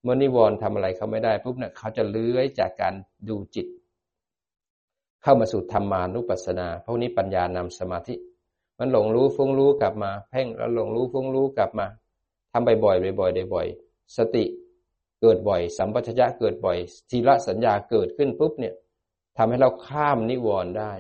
[0.03, 2.95] เมื่อนิวรณ์ทำอะไรเขาไม่ได้ปุ๊บเนี่ยเขาจะเลื้อยจากการ
[3.29, 3.67] ดูจิต
[5.23, 8.15] เข้ามาสู่ธรรมานุปัสสนาพราะนี้ปัญญานำสมาธิ
[8.79, 11.87] มันหลงรู้ฟุ้งรู้กลับมา เพ่งแล้วหลงรู้ฟุ้งรู้กลับมา
[12.53, 14.45] ทำบ่อยๆบ่อยๆบ่อยๆสติ
[15.21, 16.77] เกิดบ่อย สัมปชัญญะเกิดบ่อย
[17.11, 18.75] ทีละสัญญาเกิดขึ้นปุ๊บเนี่ย
[19.37, 20.93] ทำให้เราข้ามนิวรณ์ได้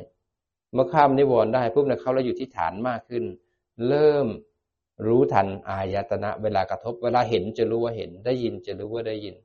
[0.74, 3.24] เมื่อข้ามนิวรณ์ได้ปุ๊บเนี่ยเขาเราอยู่ที่ฐานมากขึ้น
[3.88, 4.26] เริ่ม
[5.06, 9.36] รู้ทันอายตนะ เวลากระทบ เวลาเห็นจะรู้ว่าเห็น ได้ยินจะรู้ว่าได้ยิน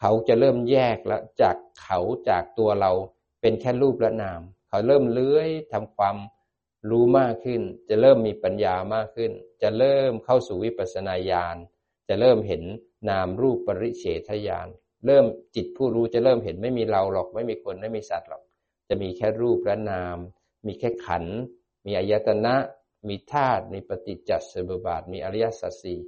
[0.00, 2.92] เขาจะเริ่มแยกแล้วจากเขาจากตัวเรา
[3.40, 6.16] เป็นแค่รูปและนาม เขาเริ่มเลื้อยทำความ
[6.90, 9.30] รู้มากขึ้น จะเริ่มมีปัญญามากขึ้น
[9.62, 11.56] จะเริ่มเข้าสู่วิปัสสนาญาณ
[12.08, 12.62] จะเริ่มเห็น
[13.08, 14.68] นามรูปปริเฉทญาณ
[15.06, 18.42] เริ่มจิตผู้รู้จะเริ่มเห็นไม่มีเราหรอก ไม่มีคนไม่มีสัตว์หรอก
[18.88, 20.16] จะมีแค่รูปและนาม
[20.66, 21.24] มีแค่ขัน
[21.86, 22.54] มีอายตนะ
[23.08, 26.00] มีธาตุมีปฏิจจสมุปบาท มีอริยสัจสี่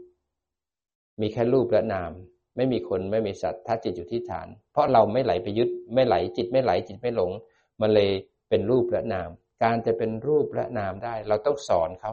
[1.20, 2.12] มีแค่รูปและนาม
[2.56, 7.32] ไม่มีคนไม่มีสัตว์ถ้าจิตอยู่ที่ฐาน เพราะเราไม่ไหลไปยึดไม่ไหลจิตไม่ไหลจิตไม่หลง
[7.80, 8.11] มันเลย
[8.48, 9.28] เป็นรูปและนาม
[9.62, 12.12] การจะเป็นรูปและนามได้ เราต้องสอนเขา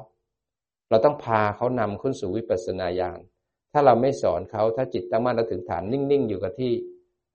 [0.89, 3.19] เราต้องพาเขานำขึ้นสู่วิปัสสนาญาณ
[3.73, 6.71] ถ้าเราไม่สอนเขาถ้าจิตตั้งมั่นแล้วถึงฐานนิ่งๆอยู่กับที่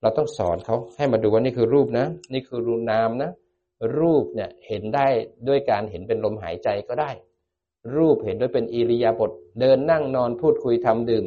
[0.02, 3.30] เราต้องสอนเขาให้มาดูว่านี่คือรูปนะ นี่คือรูนามนะ
[3.98, 5.06] รูปเนี่ยเห็นได้
[5.48, 7.10] ด้วยการเห็นเป็นลมหายใจก็ได้
[7.96, 11.26] รูปเห็นด้วยเป็นอิริยาบถเดินนั่งนอนพูดคุยทำดื่ม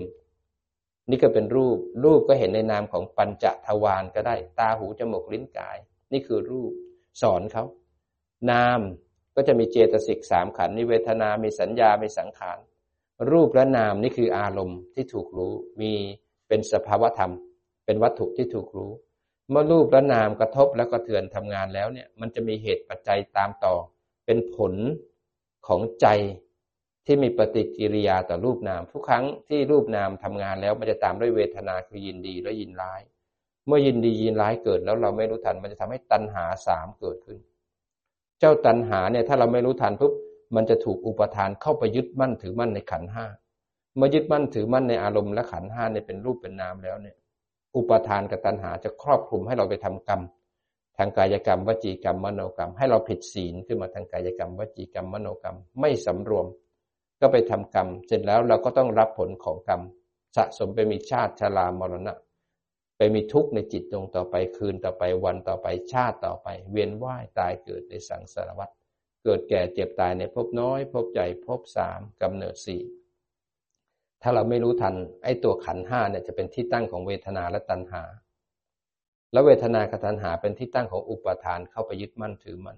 [1.10, 5.78] นี่ก็เป็นรูป รูปก็เห็นในนามของปัญจทวารก็ได้ ตาหูจมูกลิ้นกาย
[6.14, 6.72] นี่คือรูป
[7.22, 7.64] สอนเขา
[8.52, 8.80] นาม
[9.36, 12.58] ก็จะมีเจตสิกสามขันธ์มีเวทนา มีสัญญา มีสังขาร
[13.32, 15.94] รูปและนามนี่คืออารมณ์ที่ถูกรู้ มี
[16.48, 17.34] เป็นสภาวธรรม
[17.86, 18.92] เป็นวัตถุที่ถูกรู้
[19.50, 23.76] เมื่อรูปและนามกระทบแล้วก็เถื่อนทำงานแล้วเนี่ย มันจะมีเหตุปัจจัยตามต่อ
[24.26, 24.74] เป็นผล
[25.68, 26.08] ของใจ
[27.06, 33.02] ที่มีปฏิกิริยาต่อรูปนาม ทุกครั้งที่รูปนามทำงานแล้วมันจะตามด้วยเวทนาคือยินดีและยินร้าย
[33.68, 37.40] เมื่อยินดียินร้ายเกิดแล้วเราไม่รู้ทัน มันจะทำให้ตัณหาสามเกิดขึ้น
[38.40, 40.14] เจ้าตัณหาเนี่ยถ้าเราไม่รู้ทันปุ๊บ
[40.56, 43.26] มันจะถูกอุปทานเข้าไปยึดมั่นถือมั่นในขันห้า
[43.96, 47.16] เมื่อยึดมั่นถือมั่นในอารมณ์และขันห้าเนี่ยเป็นรูปเป็นนามแล้วเนี่ย
[47.76, 50.22] อุปทานกับตัณหาจะครอบคลุมให้เราไปทำกรรม
[50.98, 56.46] ทางกายกรรม วจีกรรม มโนกรรม ให้เราผิดศีลขึ้นมาทางกายกรรม วจีกรรม มโนกรรม ไม่สำรวม
[57.22, 59.82] ก็ไปทำกรรม เสร็จแล้วเราก็ต้องรับผลของกรรม
[60.36, 62.14] สะสมไปมีชาติชรามรณะ
[62.98, 68.70] ไปมีทุกข์ในจิตตรงต่อไปคืนต่อไปวันต่อไปชาติต่อไป เวียนว่ายตายเกิดในสังสารวัฏ
[69.24, 72.82] เกิดแก่เจ็บตายในภพน้อยภพใหญ่ภพสามกำเนิดสี่
[74.22, 78.04] ถ้าเราไม่รู้ทันไอ้ตัวขันห้าเนี่ยจะเป็นที่ตั้งของเวทนาและตัณหา
[79.32, 82.78] แล้วเวทนากับตัณหาเป็นที่ตั้งของอุปทานเข้าไปยึดมั่นถือมั่น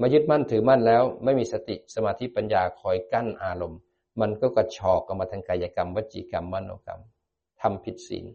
[0.00, 3.80] มายึดมั่นถือมั่นแล้ว ไม่มีสติสมาธิปัญญาคอยกั้นอารมณ์
[4.20, 7.00] มันก็กระชอกกันมาทางกายกรรม วจีกรรมมโนกรรม
[7.60, 8.26] ทำผิดศีล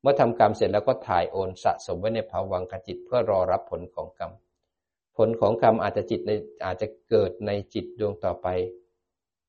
[0.00, 4.32] เมื่อทำกรรมเสร็จแล้วก็ถ่ายโอนสะสมไว้ในภาวังกจิตเพื่อรอรับผลของกรรม
[5.16, 6.30] ผลของกรรมอาจจะจิตใน
[6.64, 8.46] อาจจะเกิดในจิตดวงต่อไป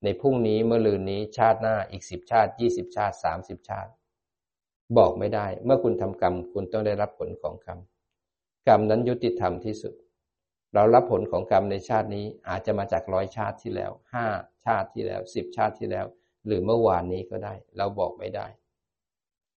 [0.04, 3.92] ในพรุ่งนี้เมื่อลืนนี้ชาติหน้าอีกสิบชาติยี่สิบชาติสามสิบชาติ
[4.98, 7.80] บอกไม่ได้ เมื่อคุณทำกรรม คุณต้องได้รับผลของกรรม
[8.68, 9.94] กรรมนั้นยุติธรรมที่สุด
[10.74, 14.26] เรารับผลของกรรมในชาตินี้อาจจะมาจากร้อยชาติที่แล้วห้า
[14.66, 16.06] ชาติที่แล้วสิบชาติที่แล้ว
[16.46, 18.48] หรือเมื่อวานนี้ก็ได้ เราบอกไม่ได้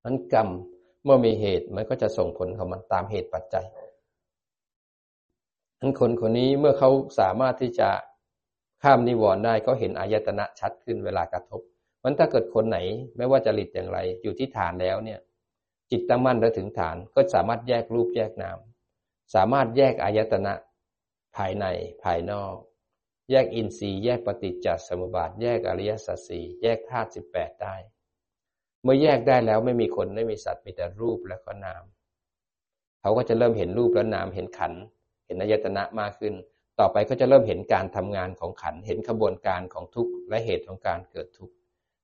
[0.04, 0.48] นั้นกรรม
[1.04, 3.66] เมื่อมีเหตุมันก็จะส่งผลของมันตามเหตุปัจจัย
[5.80, 7.88] นั้นคนคนนี้เมื่อเขาสามารถที่จะ
[8.82, 11.60] ข้ามนิวรณ์ได้ก็เห็นอายตนะชัดขึ้นเวลากระทบ
[12.02, 12.78] มันถ้าเกิดคนไหน
[13.16, 15.20] ไม่ว่าจะหลิดอย่างไร อยู่ที่ฐานแล้วเนี่ย
[15.90, 18.58] จิตตั้งมั่นแล้วถึงฐานก็สามารถแยกรูปแยกนาม
[19.34, 20.52] สามารถแยกอายตนะ
[21.36, 21.66] ภายใน
[22.04, 22.54] ภายนอก
[23.30, 27.74] แยกอินทรีย์แยกปฏิจจสมุปบาท แยกอริยสัจสี่แยกธาตุสิบแปดได้
[28.82, 31.82] เมื่อแยกได้แล้วไม่มีคนไม่มีสัตว์มีแต่รูปแล้วก็นาม
[33.00, 34.72] เขาก็จะเริ่มเห็นรูปแล้วนามเห็นขัน
[35.26, 36.34] เห็นอายตนะมากขึ้น
[36.78, 41.54] ต่อไปก็จะเริ่มเห็นการทำงานของขัน เห็นขบวนการของทุกข์และเหตุของการเกิดทุกข์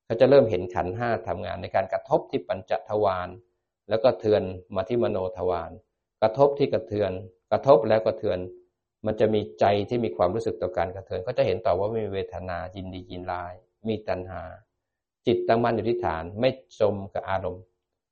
[0.05, 3.29] เขาจะเริ่มเห็นขันห้าทำงานในการกระทบที่ปัญจทวาร
[3.89, 4.43] แล้วก็เทือน
[4.75, 5.71] มาที่มโนทวาร
[6.21, 7.11] กระทบที่กระเทือน
[7.51, 8.39] กระทบแล้วกระเทือน
[9.05, 13.53] มันจะมีใจที่มีความรู้สึกต่อการกระเทือนก็จะเห็นต่อว่ามีเวทนายินดียินร้าย
[13.87, 14.43] มีตัณหา
[15.27, 17.63] จิตตั้งมั่นอยู่ที่ฐานไม่จมกับอารมณ์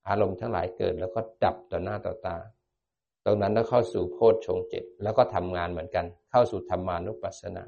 [0.09, 2.37] อารมณ์ทั้งหลายเกิดแล้วก็ดับต่อหน้าต่อตา
[3.25, 7.63] ตรงนั้นแล้วเข้าสู่โพชฌงเจ็ดแล้วก็ทำงานเหมือนกัน เข้าสู่ธรรมานุปัสสนา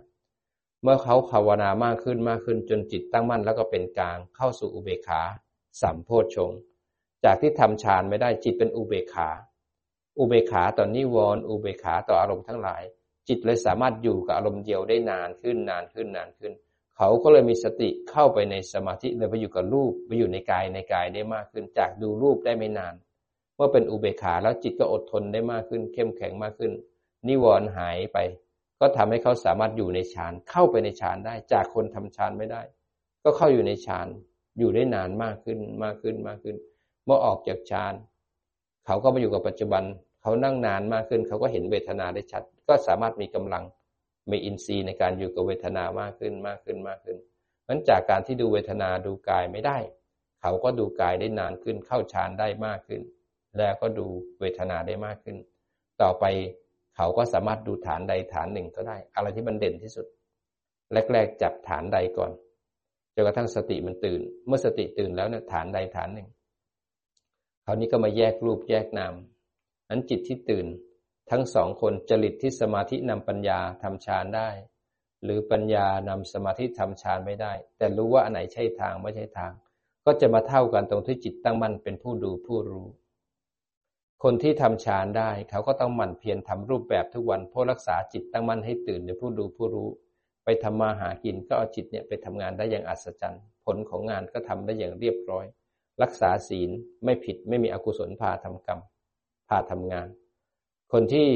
[0.84, 5.22] เมื่อเขาภาวนามากขึ้นมากขึ้นจนจิตตั้งมั่นแล้วก็เป็นกลางเข้าสู่อุเบกขา
[5.82, 6.52] สัมโพชฌง
[7.24, 9.30] จากที่ทำฌานไม่ได้จิตเป็นอุเบกขา
[10.20, 12.84] อุเบกขาต่อนนิวรณ์อุเบกขาต่ออารมณ์ทั้งหลาย
[13.30, 16.52] จิตเลยสามารถอยู่กับอารมณ์เดียวได้นานขึ้นนานขึ้นนานขึ้น
[16.98, 22.94] เขาก็เลยมีสติเข้าไปในสมาธิเลยไปอยู่กับรูปไปอยู่ในกายในกายได้มากขึ้น จากดูรูปได้ไม่นาน
[23.56, 26.72] เมื่อเป็นอุเบกขาแล้วจิตก็อดทนได้มากขึ้น เข้มแข็งมากขึ้น
[27.28, 28.18] นิวรณ์หายไป
[28.80, 32.62] ก็ทำให้เขาสามารถอยู่ในฌานเข้าไปในฌานได้ จากคนทำฌานไม่ได้
[33.24, 34.08] ก็เข้าอยู่ในฌาน
[34.60, 36.56] อยู่ได้นานมากขึ้นมากขึ้นมากขึ้น
[37.06, 37.94] เมื่อออกจากฌาน
[38.86, 39.84] เขาก็มาอยู่กับปัจจุบัน
[40.22, 43.64] เขานั่งนานมากขึ้น เขาก็เห็นเวทนาได้ชัด ก็สามารถมีกำลัง
[44.32, 47.18] มีอินทรีย์ในการอยู่กับเวทนามากขึ้นมากขึ้นมากขึ้น
[47.68, 49.78] นั้นจากการที่ดูเวทนาดูกายไม่ได้
[50.42, 53.02] เขาก็ดูกายได้นานขึ้น เข้าฌานได้มากขึ้น
[53.58, 54.08] แล้วก็ดู
[54.40, 55.38] เวทนาได้มากขึ้น
[56.02, 56.26] ต่อไป
[56.96, 60.06] เขาก็สามารถดูฐานใดฐานหนึ่งก็ได้ อะไรที่มันเด่นที่สุด
[61.14, 62.32] แรก ๆ จับฐานใดก่อน
[63.16, 66.28] จนกระทั่งสติมันตื่น เมื่อสติตื่นแล้วเนี่ยฐานใดฐานหนึ่ง
[67.66, 69.14] คราวนี้ก็มาแยกรูปแยกนาม
[69.90, 70.68] นั้นจิตที่ตื่น
[71.32, 74.50] ทั้งสองคนจริตที่สมาธินำปัญญาทำฌานได้
[75.24, 79.52] หรือปัญญานำสมาธิทำฌานไม่ได้ แต่รู้ว่าอันไหนใช่ทางไม่ใช่ทาง
[80.06, 82.88] ก็จะมาเท่ากันตรงที่จิตตั้งมั่นเป็นผู้ดูผู้รู้
[84.24, 89.90] คนที่ทำฌานได้ เขาก็ต้องหมั่นเพียรทำรูปแบบทุกวันเพื่อรักษาจิตตั้งมั่นให้ตื่นในผู้ดูผู้รู้
[90.46, 95.46] ไปทำมาหากินก็เอาจิตเนี่ยไปทำงานได้อย่างอัศจรรย์ ผลของงานก็ทำได้อย่างเรียบร้อย
[96.02, 96.70] รักษาศีล
[97.04, 98.80] ไม่ผิดไม่มีอกุศลพาทำกรรม
[99.50, 100.08] พาทำงาน
[100.92, 101.28] คนที่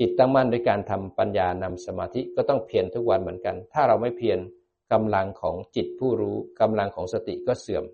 [0.00, 4.38] จิตตั้งมั่นด้วยการทำปัญญานำสมาธิก็ต้องเพียรทุกวันเหมือนกัน ถ้าเราไม่เพียร
[4.92, 7.84] กำลังของจิตผู้รู้กำลังของสติก็เสื่อม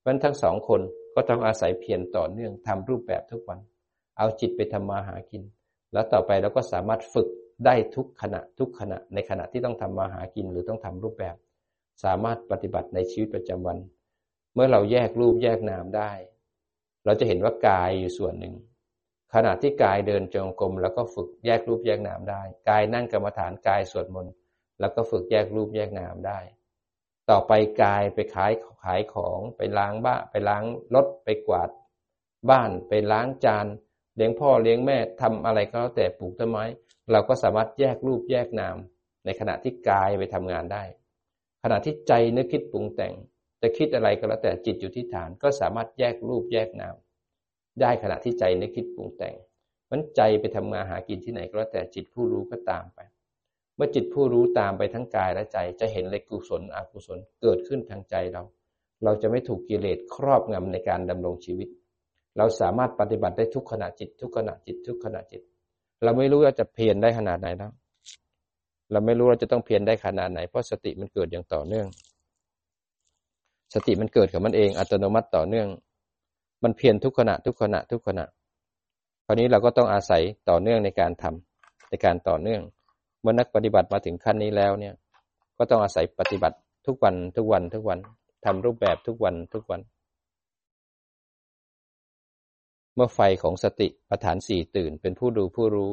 [0.00, 0.80] เพราะทั้งสองคน
[1.14, 3.58] ก็ต้องอาศัยเพียรต่อเนื่องทำรูปแบบทุกวัน
[4.18, 5.42] เอาจิตไปทำมาหากิน
[5.92, 7.28] แล้วต่อไปเราก็สามารถฝึก
[7.66, 11.36] ได้ทุกขณะทุกขณะในขณะที่ต้องทำมาหากินหรือต้องทำรูปแบบ
[12.04, 13.78] สามารถปฏิบัติในชีวิตประจำวัน
[14.54, 16.12] เมื่อเราแยกรูปแยกนามได้
[17.04, 18.54] เราจะเห็นว่ากายอยู่ส่วนหนึ่ง
[19.34, 24.34] ขณะที่กายเดินจงกรมแล้วก็ฝึกแยกรูปแยกนามได้ กายนั่งกรรมฐานกายสวดมนต์
[24.80, 26.38] แล้วก็ฝึกแยกรูปแยกนามได้
[27.30, 28.52] ต่อไปกายไปขาย
[28.84, 31.68] ขายของไปล้างบ้านไปล้างรถไปกวาด
[32.50, 33.66] บ้านไปล้างจาน
[34.16, 36.64] เลี้ยงพ่อเลี้ยงแม่ทำอะไรก็แล้วแต่ปลูกต้นไม้
[37.12, 38.76] เราก็สามารถแยกรูปแยกนาม
[39.24, 40.82] ในขณะที่กายไปทำงานได้
[41.62, 43.14] ขณะที่ใจนึกคิดปรุงแต่ง
[43.62, 46.94] จะคิดอะไรก็แล้วแต่จิตอยู่ที่ฐานก็สามารถแยกรูปแยกนาม
[47.80, 49.34] ได้ขณะที่ใจนึกคิดปรุงแต่ง
[49.90, 53.00] มันใจไปทำงานหากินที่ไหนก็แล้วแต่จิตผู้รู้ก็ตามไป
[53.76, 58.42] เมื่อจิตผู้รู้ตามไปทั้งกายและใจจะเห็นเลยกุศลอกุศลเกิดขึ้นทางใจเรา
[59.04, 61.68] เราจะไม่ถูกกิเลสครอบงำในการดำรงชีวิต
[62.38, 65.42] เราสามารถปฏิบัติได้ทุกขณะจิต ทุกขณะจิต ทุกขณะจิต
[66.04, 67.72] เราไม่รู้ว่าจะเพียรได้ขนาดไหนแล้ว
[68.92, 71.86] เราไม่รู้เราจะต้องเพียรได้ขนาดไหนเพราะสติมันเกิดอย่างต่อเนื่อง
[73.74, 75.68] สติมันเกิดกับมันเองอัตโนมัติต่อเนื่อง
[76.64, 78.24] มันเพียรทุกขณะทุกขณะทุกขณะ
[79.26, 82.62] คราวนี้เราก็ต้องอาศัยต่อเนื่องในการทำในการต่อเนื่อง
[83.20, 84.94] เมื่อนักปฏิบัติมาถึงขั้นนี้แล้วเนี่ย
[85.58, 87.98] ก็ต้องอาศัยปฏิบัติทุกวันทุกวันทุกวัน
[88.44, 89.80] ทำรูปแบบทุกวันทุกวัน
[92.94, 95.92] เมื่อไฟของสติประฐานสี่ตื่นเป็นผู้ดูผู้รู้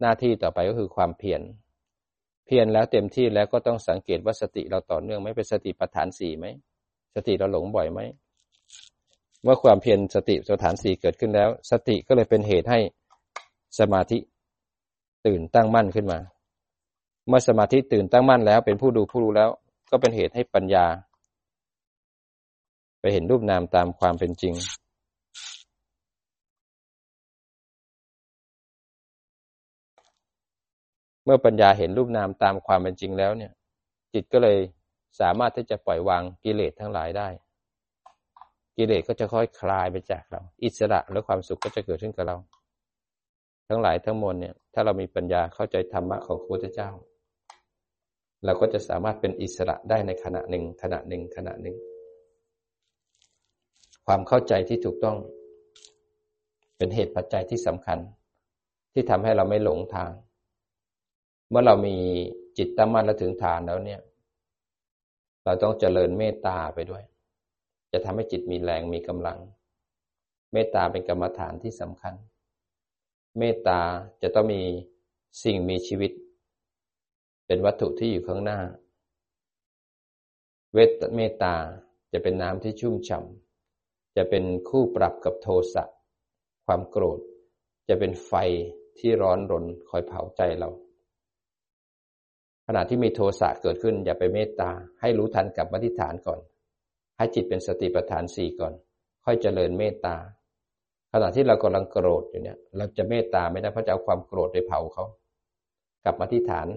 [0.00, 1.42] หน้าที่ต่อไปก็คือความเพียร
[2.46, 6.46] เพียรแล้วเต็มที่แล้วก็ต้องสังเกตว่าสติเราต่อเนื่องไหมเป็นสติปัฏฐานสี่ไหม
[7.14, 8.00] สติเราหลงบ่อยไหม
[9.42, 12.78] เมื่อความเพียรสติปัฏฐานสี่เกิดขึ้นแล้ว สติก็เลยเป็นเหตุให้
[13.78, 14.18] สมาธิ
[15.26, 16.18] ตื่นตั้งมั่นขึ้นมา
[17.28, 19.50] เมื่อสมาธิตื่นตั้งมั่นแล้วเป็นผู้ดูผู้รู้แล้ว
[19.90, 20.86] ก็เป็นเหตุให้ปัญญา
[23.00, 24.54] ไปเห็นรูปนามตามความเป็นจริง
[31.24, 33.52] เมื่อปัญญาเห็นรูปนามตามความเป็นจริงแล้วเนี่ย
[34.12, 34.58] จิตก็เลย
[35.20, 37.28] สามารถที่จะปล่อยวางกิเลสทั้งหลายได้
[38.78, 42.36] กิเลสก็จะค่อยคลายไปจากเรา อิสระและความสุขก็จะเกิดขึ้นกับเรา
[43.68, 46.90] ทั้งหลายทั้งมวลเนี่ย ถ้าเรามีปัญญาเข้าใจธรรมะของพระพุทธเจ้า
[48.44, 51.76] เราก็จะสามารถเป็นอิสระได้ในขณะหนึ่ง ขณะหนึ่งขณะหนึ่ง
[54.06, 55.16] ความเข้าใจที่ถูกต้อง
[56.76, 57.98] เป็นเหตุปัจจัยที่สำคัญ
[58.92, 60.10] ที่ทำให้เราไม่หลงทาง
[61.50, 61.96] เมื่อเรามี
[62.58, 64.00] จิตตั้งมั่นและถึงฐานแล้วเนี่ย
[65.44, 67.02] เราต้องเจริญเมตตาไปด้วย
[67.92, 69.38] จะทำให้จิตมีแรงมีกำลัง
[70.52, 72.14] เมตตาเป็นกรรมฐานที่สำคัญ
[73.38, 73.80] เมตตา
[74.22, 74.62] จะต้องมี
[75.42, 76.12] สิ่งมีชีวิต
[77.46, 78.60] เป็นวัตถุที่อยู่ข้างหน้า
[80.72, 81.54] เวทเมตตา
[82.12, 85.84] จะเป็นน้ำที่ชุ่มฉ่ำจะเป็นคู่ปรับกับโทสะ
[86.66, 87.20] ความโกรธ
[87.88, 88.32] จะเป็นไฟ
[88.98, 90.68] ที่ร้อนรนคอยเผาใจเรา
[92.66, 94.70] ขณะที่มีโทสะเกิดขึ้นอย่าไปเมตตา
[95.00, 96.40] ให้รู้ทันกับมาธิฐานก่อน
[97.18, 98.72] ให้จิตเป็นสติปัฏฐานสี่ก่อน
[99.24, 100.16] ค่อยเจริญเมตตา
[101.12, 105.04] ขณะที่เรากำลังโกรธอยู่เนี่ย เราจะเมตตาไม่ได้เพราะจะเอาความโกรธไปเผาเขา
[106.04, 106.68] กลับมาที่ฐาน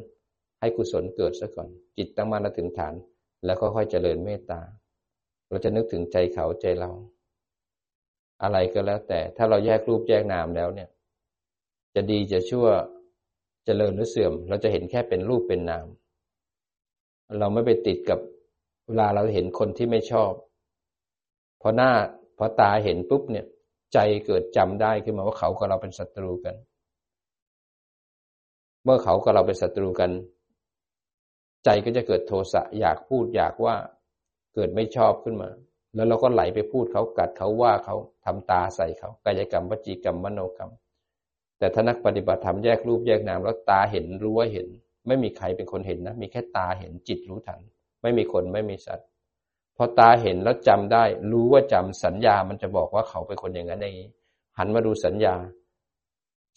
[0.60, 2.94] ให้กุศลเกิดซะก่อน จิตตั้งมั่นแล้วถึงฐาน
[3.46, 4.60] แล้วก็ค่อยเจริญเมตตา
[5.50, 6.92] เราจะนึกถึงใจเขาใจเรา
[8.44, 10.90] อะไรก็แล้วแต่ ถ้าเราแยกรูปแยกนามแล้วเนี่ย
[11.96, 12.74] จะดีจะชั่วจ
[13.66, 15.88] เจริญหรือเสื่อม เราจะเห็นแค่เป็นรูปเป็นนาม
[17.40, 18.20] เราไม่ไปติดกับ
[18.92, 20.32] วลาเราเห็นคนที่ไม่ชอบ
[21.62, 21.92] พอหน้า
[22.38, 23.46] พอตาเห็นปุ๊บเนี่ย
[23.94, 26.56] ใจเกิดจำได้ขึ้นมาว่าเขากับเราเป็นศัตรูกัน
[28.84, 30.12] เมื่อเขากับเราเป็นศัตรูกัน
[31.66, 33.76] ใจก็จะเกิดโทสะอยากพูดอยากว่า
[34.56, 35.50] เกิดไม่ชอบขึ้นมา
[35.96, 40.72] แล้วเราก็ไหลไปพูดเขากัดเขาว่าเขาทำตาใส่เขากายกรรมวจีกรรมมโนกรรม
[41.60, 44.68] แต่ถ้านักปฏิบัติธรรมแยกรูปแยกนามแล้วตาเห็นรู้ว่าเห็น
[45.08, 47.60] ไม่มีใครเป็นคนเห็นนะ มีแค่ตาเห็นจิตรู้ทัน
[48.02, 49.08] ไม่มีคนไม่มีสัตว์
[49.78, 54.10] พอตาเห็นแล้วจำได้ รู้ว่าจำสัญญามันจะบอกว่าเขาเป็นคนอย่างนั้นอย่างนี้
[54.58, 55.36] หันมาดูสัญญา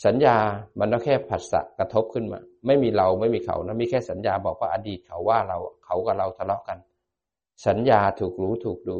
[0.04, 0.36] สัญญา
[0.80, 6.78] มันก็แค่ผัสสะกระทบขึ้นมา ไม่มีเราไม่มีเขานะมีแค่สัญญาบอกว่าอดีตเขาว่าเราเขากับเราทะเลาะกัน
[7.66, 8.98] สัญญาถูกรู้ถูกดู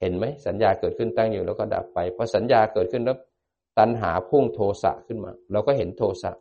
[0.00, 3.16] เห็นไหมสัญญาเกิดขึ้นตั้งอยู่แล้วก็ดับไปพอสัญญาเกิดขึ้นแล้ว
[3.78, 6.32] ตัณหาพุ่งโทสะขึ้นมา เราก็เห็นโทสะ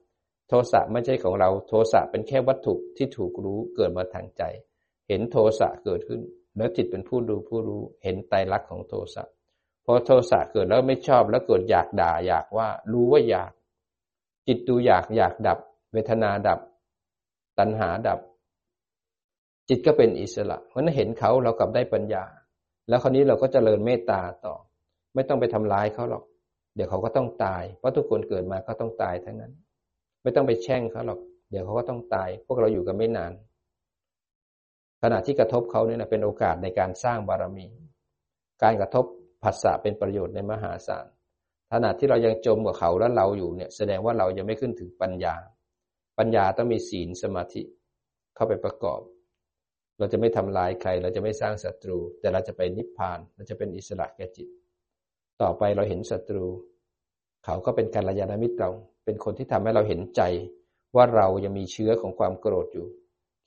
[0.50, 4.44] โทสะไม่ใช่ของเรา โทสะเป็นแค่วัตถุที่ถูกรู้เกิดมาทางใจ
[5.08, 6.22] เห็นโทสะเกิดขึ้น
[6.58, 9.24] แล้วจิตเป็นผู้ดูผู้รู้ เห็นไตรลักษณ์ของโทสะ
[9.86, 13.52] พอโทสะเกิดแล้วไม่ชอบแล้วเกิดอยากด่าอยากว่า รู้ว่าอยาก
[14.48, 15.60] จิตดูอยากอยากดับ
[15.94, 16.60] เวทนาดับ
[17.60, 18.20] ตัณหาดับ
[19.70, 22.24] จิตก็เป็นอิสระ เพราะนั้นเห็นเขาเรากลับได้ปัญญา
[22.90, 24.56] แล้วคราวนี้เราก็จเจริญเมตตาต่อ
[25.16, 26.24] ไม่ต้องไปทำร้ายเขาหรอก
[26.76, 29.54] เดี๋ยวเขาก็ต้องตาย เพราะทุกคนเกิดมาก็ต้องตายทั้งนั้น
[30.24, 31.20] ไม่ต้องไปแช่งเขาหรอก
[31.52, 33.32] เดี๋ยวเขาก็ต้องตาย พวกเราอยู่กันไม่นาน
[35.04, 37.68] ขณะที่กระทบเขาเนี่ยนะเป็นโอกาสในการสร้างบารมี
[38.64, 39.06] การกระทบ
[39.44, 41.06] ผัสสะเป็นประโยชน์ในมหาศาล
[41.72, 45.36] ขณะที่เรายังจมกับเขาแล้วเราอยู่เนี่ยแสดงว่าเรายังไม่ขึ้นถึงปัญญา
[46.18, 47.62] ปัญญาต้องมีศีลสมาธิ
[48.36, 49.02] เข้าไปประกอบ
[49.98, 54.50] เราจะไม่ทำลายใคร เราจะไม่สร้างศัตรู แต่เราจะไปนิพพาน เราจะเป็นอิสระแก่จิต
[55.42, 56.46] ต่อไปเราเห็นศัตรู
[57.46, 58.70] เขาก็เป็นการยาณมิตรเรา
[59.06, 60.22] เป็นคนที่ทำให้เราเห็นใจ
[60.96, 62.88] ว่าเรายังมีเชื้อของความโกรธอยู่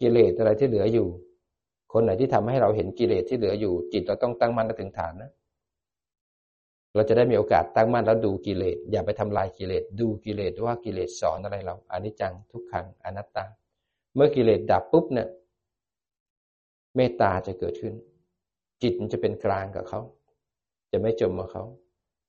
[0.01, 1.09] กิเลสอะไรที่เหลืออยู่
[1.93, 5.33] คนไหนที่ทำให้เราเห็นกิเลสที่เหลืออยู่ จิตเราต้องตั้งมั่นถึงฐานนะ
[6.95, 13.45] เราจะได้มีโอกาสตั้งมั่นแล้วดูกิเลส อย่าไปทำลายกิเลส ดูกิเลสว่ากิเลสสอนอะไรเราอนิจจังทุกขังอนัตตา
[14.15, 15.29] เมื่อกิเลสดับปุ๊บเนี่ย
[16.97, 17.95] เมตตาจะเกิดขึ้น
[18.83, 20.01] จิตมันจะเป็นกลางกับเขา
[20.93, 21.65] จะไม่จมกับเขา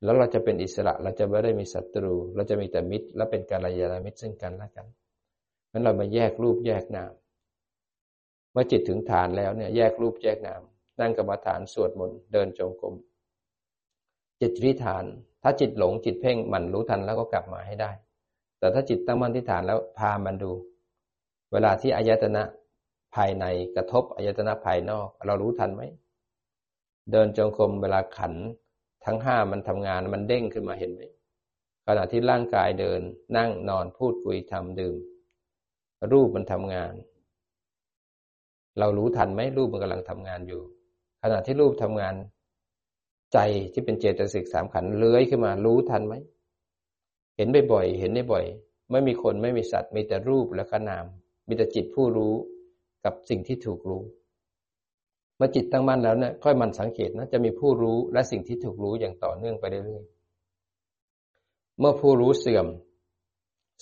[0.04, 4.86] แล้วเราจะเป็นอิสระ เราจะไม่ได้มีศัตรู เราจะมีแต่มิตร และเป็นการยามิตรซึ่งกันและกัน
[5.72, 7.12] นั้นเรามาแยกรูปแยกนาม
[8.60, 10.62] มื่อจิตถึงฐานแล้วเนี่ยแยกรูปแยกนาม
[11.00, 12.96] นั่งกรรมฐานสวดมนต์เดินจงกรม
[14.42, 15.06] จิตที่ฐาน
[15.44, 17.92] ถ้าจิตหลงจิตเพ่งมันรู้ทันแล้วก็กลับมาให้ได้
[18.60, 20.52] แต่ถ้าจิตตั้งมั่นที่ฐานแล้วพามันดู
[21.52, 22.44] เวลาที่อายตนะ
[23.16, 25.82] ภายในกระทบอายตนะภายนอก เรารู้ทันไหม
[27.12, 28.34] เดินจงกรมเวลาขัน
[29.06, 31.02] ทั้งห้ามันทำงานมันเด้งขึ้นมาเห็นไหม
[31.86, 33.02] ขณะที่ร่างกายเดิน
[33.38, 34.98] นั่งนอนพูดคุยทำดื่ม
[36.12, 36.94] รูปมันทำงาน
[38.80, 40.62] เรารู้ทันไหมรูปมันกำลังทำงานอยู่
[41.22, 42.16] ขณะที่รูปทำงาน
[43.34, 43.40] ใจ
[43.74, 46.16] ที่เป็นเจตสิกสามขันเลื้อยขึ้นมา รู้ทันไหม
[47.38, 48.46] เห็นบ่อยๆเห็นได้บ่อย
[48.92, 51.06] ไม่มีคนไม่มีสัตว์มีแต่รูปและก็นาม
[51.48, 52.34] มีแต่จิตผู้รู้
[53.06, 54.02] กับสิ่งที่ถูกรู้
[55.38, 62.68] เมื่อจิตตั้งมั่นแล้วเนี่ยค่อยมันสังเกตนะจะมีผู้รู้และสิ่งที่ถูกรู้อย่างต่อเนื่องไปเรื่อยๆเมื่อผู้รู้เสื่อม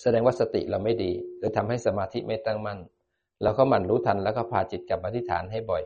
[0.02, 2.78] แสดงว่าสติเราไม่ดีหรือทำให้สมาธิไม่ตั้งมั่น
[3.42, 5.82] เราก็หมั่นรู้ทันแล้วก็พาจิตกลับมาที่ฐานให้บ่อย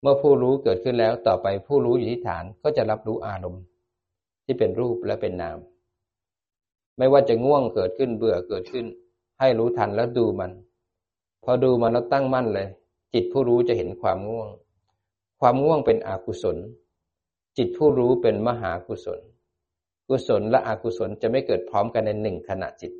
[0.00, 3.62] เมื่อผู้รู้เกิดขึ้นแล้วต่อไปผู้รู้อยู่ที่ฐานก็จะรับรู้อารมณ์
[4.44, 5.58] ที่เป็นรูปและเป็นนาม
[6.98, 8.86] ไม่ว่าจะง่วงเกิดขึ้นเบื่อเกิดขึ้น
[9.40, 10.52] ให้รู้ทันแล้วดูมัน
[11.44, 12.68] พอดูมันแล้วตั้งมั่นเลย
[13.14, 14.48] จิตผู้รู้จะเห็นความง่วง
[15.40, 16.56] ความง่วงเป็นอกุศล
[17.56, 19.20] จิตผู้รู้เป็นมหากุศล
[20.08, 22.92] กุศลและอกุศลจะไม่เกิดพร้อมกันในหนึ่งขณะจิต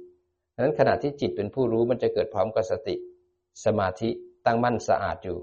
[0.62, 2.94] นั้นขณะที่จิตเป็นผู้รู้มันจะเกิดพร้อมกับสติ
[3.64, 4.08] สมาธิ
[4.46, 5.38] ตั้งมั่นสะอาดอยู่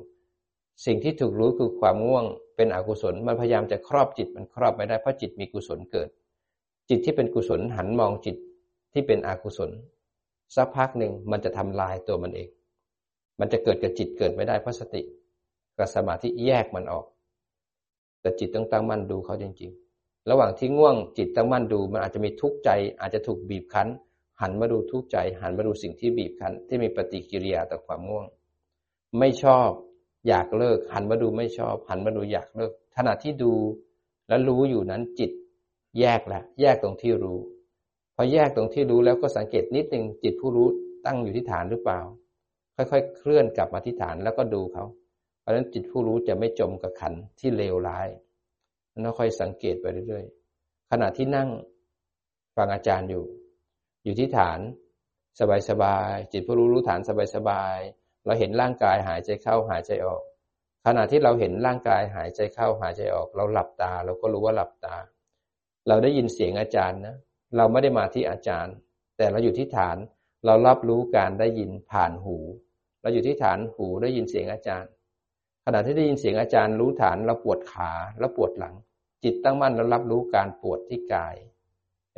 [0.86, 6.10] สิ่งที่ถูกรู้คือความง่วง เป็นอกุศลมันพยายามจะครอบจิตมันครอบไม่ได้เพราะจิตมีกุศลเกิด
[6.90, 8.36] จิตที่เป็นกุศลหันมองจิต
[8.94, 9.70] ที่เป็นอกุศล
[10.56, 12.50] สักพักหนึ่งมันจะทำลายตัวมันเอง
[13.40, 15.02] มันจะเกิดกับจิตเกิดไม่ได้เพราะสติ
[15.78, 17.06] กับสมาธิแยกมันออก
[18.22, 23.88] แต่จิตต้องตั้งมั่นดูเขาจริง ๆ ระหว่างที่ง่วงจิตตั้งมั่นดูมันอาจจะมีทุกข์ใจอาจจะถูกบีบคั้น
[24.42, 28.26] หันมาดูทุกข์ใจ หันมาดูสิ่งที่บีบคั้น ที่มีปฏิกิริยาต่อความง่วง
[29.20, 29.70] ไม่ชอบ
[30.28, 33.54] อยากเลิก หันมาดูไม่ชอบ หันมาดูอยากเลิก ขณะที่ดู
[34.28, 35.32] และรู้อยู่นั้นจิต
[36.00, 37.40] แยกแล้วแยกตรงที่รู้
[38.16, 40.68] พอแยกตรงที่รู้แล้วก็สังเกตนิดหนึ่งจิตผู้รู้
[41.06, 42.00] ตั้งอยู่ที่ฐานหรือเปล่า
[42.76, 44.86] ค่อยๆ เคลื่อนกลับมาที่ฐานแล้วก็ดูเขา
[45.42, 48.08] เพราะฉะนั้นจิตผู้รู้จะไม่จมกับขันที่เลวร้าย
[49.02, 51.50] แล้วค่อยสังเกตไปเรื่อยๆขณะที่นั่ง
[52.56, 53.24] ฟังอาจารย์อยู่
[54.04, 54.60] อยู่ที่ฐาน
[55.70, 57.00] สบายๆจิตผู้รู้รู้ฐาน
[57.36, 60.24] สบายๆเราเห็นร่างกายหายใจเข้าหายใจออก
[60.86, 64.96] ขณะที่เราเห็นร่างกายหายใจเข้าหายใจออก เราหลับตา เราก็รู้ว่าหลับตา
[65.88, 67.16] เราได้ยินเสียงอาจารย์นะ
[67.58, 68.76] เราไม่ได้มาที่อาจารย์
[69.18, 69.98] แต่เราอยู่ที่ฐาน
[70.46, 72.38] เรารับรู้การได้ยินผ่านหู
[73.02, 74.92] เราอยู่ที่ฐานหูได้ยินเสียงอาจารย์
[75.66, 78.76] ขณะที่ได้ยินเสียงอาจารย์รู้ฐานเราปวดขาแล้วปวดหลัง
[79.24, 81.36] จิตตั้งมั่นแล้วรับรู้การปวดที่กาย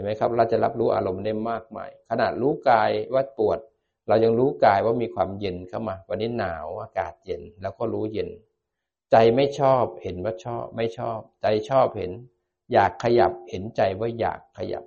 [0.01, 3.59] ห็นไหมครับ เราจะรับรู้อารมณ์ได้มากมาย ขนาดรู้กายว่าปวด
[4.07, 8.29] เรายังรู้กายว่ามีความเย็นเข้ามา วันนี้หนาวอากาศเย็นแล้วก็รู้เย็น
[9.11, 12.11] ใจไม่ชอบเห็นว่าชอบ ไม่ชอบ ใจชอบเห็น
[12.73, 14.83] อยากขยับเห็นใจว่าอยากขยับ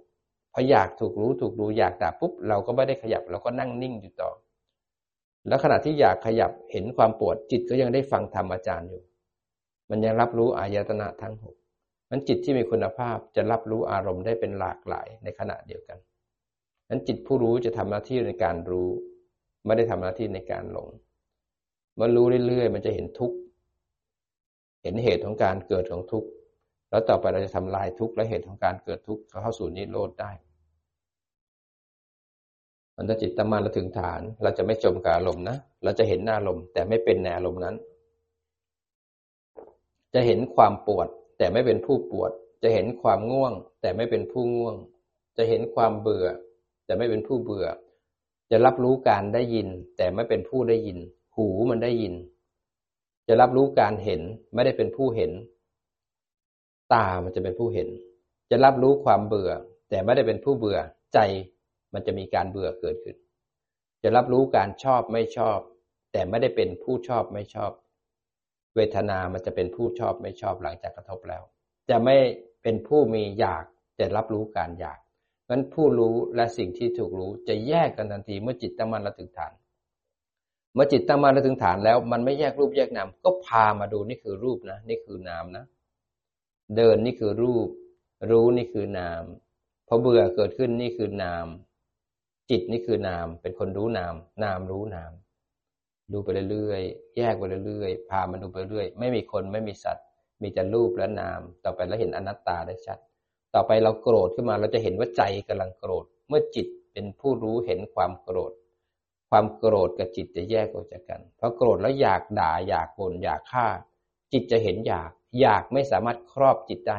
[0.53, 4.31] พออยากถูกรู้ถูกรู้อยากดับปุ๊บเราก็ไม่ได้ขยับ เราก็นั่งนิ่งอยู่ต่อ
[5.49, 9.03] แล้วขณะที่อยากขยับเห็นความปวดจิตก็ยังได้ฟังธรรมอาจารย์อยู่
[9.91, 11.55] มันยังรับรู้อายตนะทั้งหก
[12.11, 15.99] นั้นจิตที่มีคุณภาพจะรับรู้อารมณ์ได้เป็นหลากหลายในขณะเดียวกัน
[16.89, 18.89] นั้นจิตผู้รู้จะทำหน้าที่ในการรู้
[19.67, 20.89] ไม่ได้ทำหน้าที่ในการหลง
[21.97, 23.37] เมื่อรู้เรื่อยๆ มันจะเห็นทุกข์
[24.83, 26.29] เห็นเหตุของการเกิดของทุกข์
[26.91, 30.31] แล้วต่อไปเราจะทำลายทุกข์และเหตุของการเกิดทุกข์เข้าสู่นิโรธได้
[32.97, 37.77] มันถ้าจิตตมันเราถึงฐาน เราจะไม่จมกับอารมณ์นะเราจะเห็นหน้าอารมณ์แต่ไม่เป็นในอารมณ์นั้น
[40.15, 41.09] จะเห็นความปวด
[41.45, 42.33] แต่ไม่เป็นผู้ปวด
[42.63, 44.77] จะเห็นความง่วง แต่ไม่เป็นผู้ง่วง
[45.37, 46.27] จะเห็นความเบื่อ
[46.87, 47.67] แต่ไม่เป็นผู้เบื่อ
[48.51, 50.99] จะรับรู้การได้ยิน แต่ไม่เป็นผู้ได้ยิน
[51.37, 52.15] หูมันได้ยิน
[53.29, 54.21] จะรับรู้การเห็น
[54.55, 55.33] ไม่ได้เป็นผู้เห็น
[56.95, 57.89] ตามันจะเป็นผู้เห็น
[58.51, 59.51] จะรับรู้ความเบื่อ
[59.91, 60.79] แต่ไม่ได้เป็นผู้เบื่อ
[61.15, 61.19] ใจ
[61.93, 63.17] มันจะมีการเบื่อเกิดขึ้น
[64.03, 65.59] จะรับรู้การชอบไม่ชอบ
[66.13, 67.73] แต่ไม่ได้เป็นผู้ชอบไม่ชอบ
[68.77, 71.43] เวทนามันจะเป็นผู้ชอบไม่ชอบหลังจากกระทบแล้ว
[71.91, 72.17] จะไม่
[72.63, 73.65] เป็นผู้มีอยาก
[73.99, 74.99] จะรับรู้การอยาก
[75.49, 79.53] งั้นผู้รู้และสิ่งที่ถูกรู้จะแยกกันทันทีเมื่อจิตตั้งมั่นระถึงฐาน
[80.75, 85.65] เมื่อจิตตั้งมั่นระถึงฐานแล้ว มันไม่แยกรูปแยกนามก็พามาดูนี่คือรูปนะ นี่คือนามนะ
[86.77, 87.69] เดินนี่คือรูป
[88.31, 89.23] รู้นี่คือนาม
[89.89, 91.47] พอเบื่อเกิดขึ้นนี่คือนาม
[92.51, 94.15] จิตนี่คือนาม เป็นคนรู้นาม
[94.45, 95.13] นามรู้นาม
[96.13, 100.05] ดูไปเรื่อยๆ แยกไปเรื่อยๆ พามันดูไปเรื่อย ไม่มีคนไม่มีสัตว์
[100.43, 102.99] มีแต่รูปและนาม ต่อไปเราเห็นอนัตตาได้ชัด
[103.55, 108.53] ต่อไปเราโกรธขึ้นมาเราจะเห็นว่าใจกำลังโกรธ เมื่อจิตเป็นผู้รู้เห็นความโกรธ
[109.31, 113.67] ความโกรธกับจิตจะแยกออกจากกัน เพราะโกรธแล้วอยากด่าอยากบ่นอยากฆ่า
[114.33, 116.99] จิตจะเห็นอยาก อยากไม่สามารถครอบจิตได้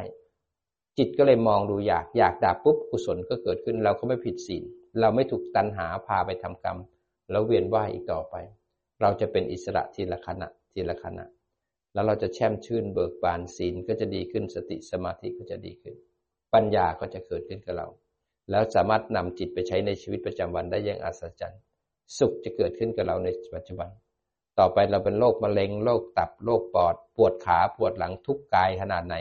[0.98, 4.64] จิตก็เลยมองดูอยาก อยากด่าปุ๊บกุศลก็เกิดขึ้น เราก็ไม่ผิดศีล
[5.00, 6.78] เราไม่ถูกตัณหาพาไปทำกรรม
[7.32, 8.36] แล้วเวียนว่ายอีกต่อไป
[9.02, 11.26] เราจะเป็นอิสระทีละขณะทีละขณะ
[11.94, 15.96] แล้วเราจะแช่มชื่นเบิกบานศีลก็จะดีขึ้นสติสมาธิก็จะดีขึ้น
[16.54, 17.88] ปัญญาก็จะเกิดขึ้นกับเรา
[18.52, 21.62] แล้วสามารถนำจิตไปใช้ในชีวิตประจำวันได้อย่างอัศจรรย์
[22.18, 23.90] สุขจะเกิดขึ้นกับเราในปัจจุบัน
[24.60, 29.16] ต่อไปเราเป็นโรคมะเร็งโรคตับโรคปอด ปวดขาปวดหลังทุกกายขนาดไหน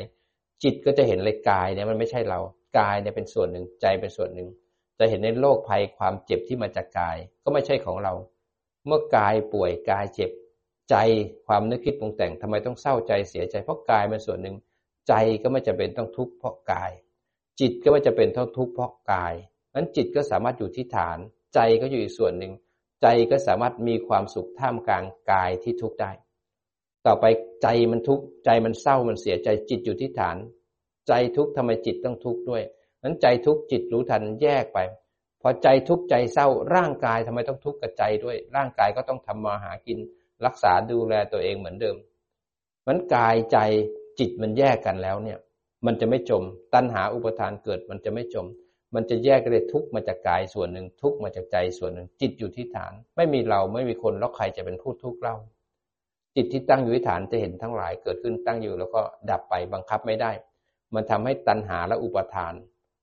[0.62, 2.38] จิตก็จะเห็นเลยกายเนี่ยมันไม่ใช่เรา
[2.78, 4.48] กายเนี่ยเป็นส่วนหนึ่งใจเป็นส่วนหนึ่ง
[4.98, 8.12] จะเห็นในโรคภัยความเจ็บที่มาจากกายก็ไม่ใช่ของเรา
[8.86, 10.30] เมื่อกายป่วยกายเจ็บ
[10.90, 10.96] ใจ
[11.46, 14.56] ความนึกคิดปรุงแต่งทำไมต้องเศร้าใจเสียใจ เพราะกายเป็นส่วนหนึ่ง
[15.08, 16.90] ใจก็ไม่จะเป็นต้องทุกข์เพราะกาย
[17.60, 19.34] จิตก็ไม่จะเป็นต้องทุกข์เพราะกาย
[19.74, 21.18] นั้นจิตก็สามารถอยู่ที่ฐาน
[21.54, 22.52] ใจก็อยู่อีกส่วนหนึ่ง
[23.02, 26.12] ใจก็สามารถมีความสุขท่ามกลางกายที่ทุกข์ได้
[27.06, 27.24] ต่อไป
[27.62, 30.36] ใจมันทุกข์ใจมันเศร้ามันเสียใจจิตอยู่ที่ฐาน
[31.08, 32.62] ใจทุกข์ทำไมจิตต้องทุกข์ด้วย
[33.02, 34.78] นั้นใจทุกข์จิตรู้ทันแยกไป
[35.46, 39.98] พอใจทุกข์ใจเศร้าร่างกายทำไมต้องทุกข์กับใจด้วย ร่างกายก็ต้องทำมาหากิน
[40.46, 41.96] รักษาดูแลตัวเองเหมือนเดิม
[42.86, 43.58] มันกายใจ
[44.18, 45.38] จิตมันแยกกันแล้วเนี่ย
[45.86, 46.42] มันจะไม่จม
[46.74, 48.46] ตัณหาอุปทานเกิดมันจะไม่จม
[48.94, 55.36] มันจะแยกกันเลยทุกมาจากกายส่วนหนึ่งทุกมาจากใจส่วนหนึ่ง จิตอยู่ที่ฐาน ไม่มีเราไม่มีคนแล้วใครจะเป็นผู้ทุกข์เล่า
[56.36, 60.30] จิตที่ตั้งอยู่ที่ฐานจะเห็นทั้งหลายเกิดขึ้นตั้งอยู่แล้วก็ดับไปบังคับไม่ได้
[60.94, 62.54] มันทำให้ตัณหาและอุปทาน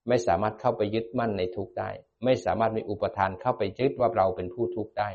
[0.08, 1.90] ไม่สามารถเข้าไปยึดมั่นในทุกข์ได้
[2.24, 5.10] ไม่สามารถมีอุปทานเข้าไปยึดว่าเราเป็นผู้ทุกข์ได้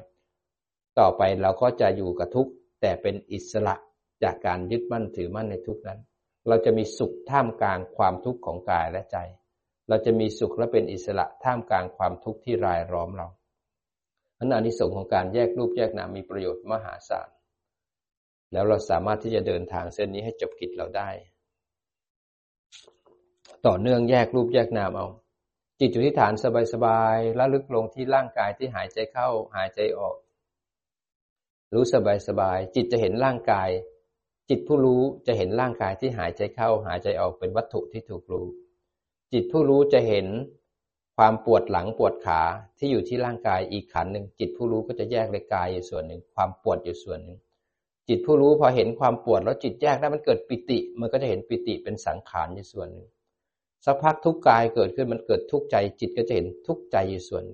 [0.98, 3.74] ต่อไปเราก็จะอยู่กับทุกข์แต่เป็นอิสระ
[4.22, 6.00] จากการยึดมั่นถือมั่นในทุกข์นั้น
[6.48, 9.16] เราจะมีสุขท่ามกลางความทุกข์ของกายและใจ
[9.88, 13.28] เราจะมีสุขและเป็นอิสระท่ามกลางความทุกข์ที่รายล้อมเรา
[14.38, 17.28] อันอานิสงส์ของการแยกรูปแยกนามมีประโยชน์มหาศาล
[18.52, 21.10] แล้วเราสามารถที่จะเดินทางเส้นนี้ให้จบกิจเราได้
[23.66, 25.06] ต่อเนื่องแยกรูปแยกนามเอา
[25.80, 26.32] จิตอยู่ที่ฐาน
[26.72, 30.16] สบายๆแล้วลึกลงที่ร่างกายที่หายใจเข้าหายใจออก
[31.74, 31.84] รู้
[32.28, 33.68] สบายๆจิตจะเห็นร่างกาย
[34.48, 38.46] จิตผู้รู้จะเห็นร่างกายที่หายใจเข้าหายใจออกเป็นวัตถุที่ถูกรู้
[39.32, 40.26] จิตผู้รู้จะเห็น
[41.16, 42.40] ความปวดหลังปวดขา
[42.78, 47.38] ที่อยู่ที่ร่างกายอีกขันหนึ่งจิตผู้รู้ก็จะแยกเลยกายอยู่ส่วนหนึ่ง ความปวดอยู่ส่วนหนึ่ง
[48.08, 53.08] จิตผู้รู้พอเห็นความปวดแล้วจิตแยกได้มันเกิดปิติ มันก็จะเห็นปิติเป็นสังขารอยู่ส่วนหนึ่ง
[53.84, 57.44] สักพักทุกกายเกิดขึ้นมันเกิดทุกใจจิตก็จะเห็นทุกใจอยู่ส่วน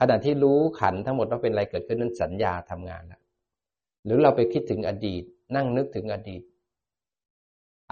[0.00, 3.20] ขณะที่รู้ขันทั้งหมดว่าเป็นอะไรเกิดขึ้นนั้นสัญญาทำงานแล้ว
[4.04, 5.22] หรือเราไปคิดถึงอดีต
[5.56, 6.42] นั่งนึกถึงอดีต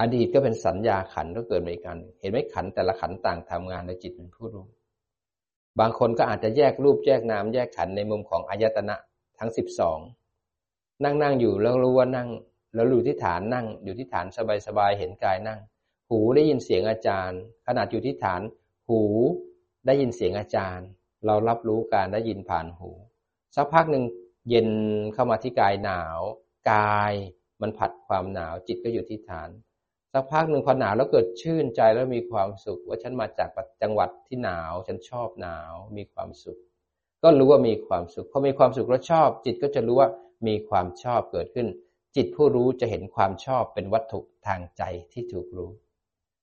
[0.00, 4.66] อดีตก็เป็นสัญญาขันก็เกิดมาอีกการเห็นไหมขันแต่ละขันต่างทำงานในจิตเป็นผู้รู้
[5.80, 8.96] บางคนก็อาจจะแยกรูปแยกนามแยกขันในมุมของอายตนะ
[9.38, 9.98] ทั้งสิบสอง
[11.04, 12.28] นั่งนั่งอยู่แล้วรู้ว่านั่ง
[12.74, 14.26] แล้วรู้ที่ฐานนั่ง อยู่ที่ฐาน
[14.66, 15.60] สบายๆเห็นกายนั่ง
[16.08, 18.42] หูได้ยินเสียงอาจารย์ ขนาดอยู่ที่ฐาน
[18.88, 19.02] หู
[19.86, 20.88] ได้ยินเสียงอาจารย์
[21.26, 22.90] เรารับรู้การได้ยินผ่านหู
[23.56, 24.04] สักพักหนึ่ง
[24.48, 24.68] เย็น
[25.14, 26.20] เข้ามาที่กายหนาว
[26.72, 27.12] กาย
[27.62, 29.50] มันผัดความหนาวจิตก็อยู่ที่ฐาน
[30.12, 33.50] สักพักหนึ่งพอหนาวแล้วเกิดชื่นใจแล้วมีความสุข ว่าฉันมาจาก
[33.82, 36.58] จังหวัดที่หนาว ฉันชอบหนาวมีความสุข
[37.22, 40.08] ก็รู้ว่ามีความสุขพอมีความสุขแล้วชอบ จิตก็จะรู้ว่า
[40.46, 41.66] มีความชอบเกิดขึ้น
[42.16, 44.82] จิตผู้รู้จะเห็นความชอบเป็นวัตถุทางใจ
[45.12, 45.70] ที่ถูกรู้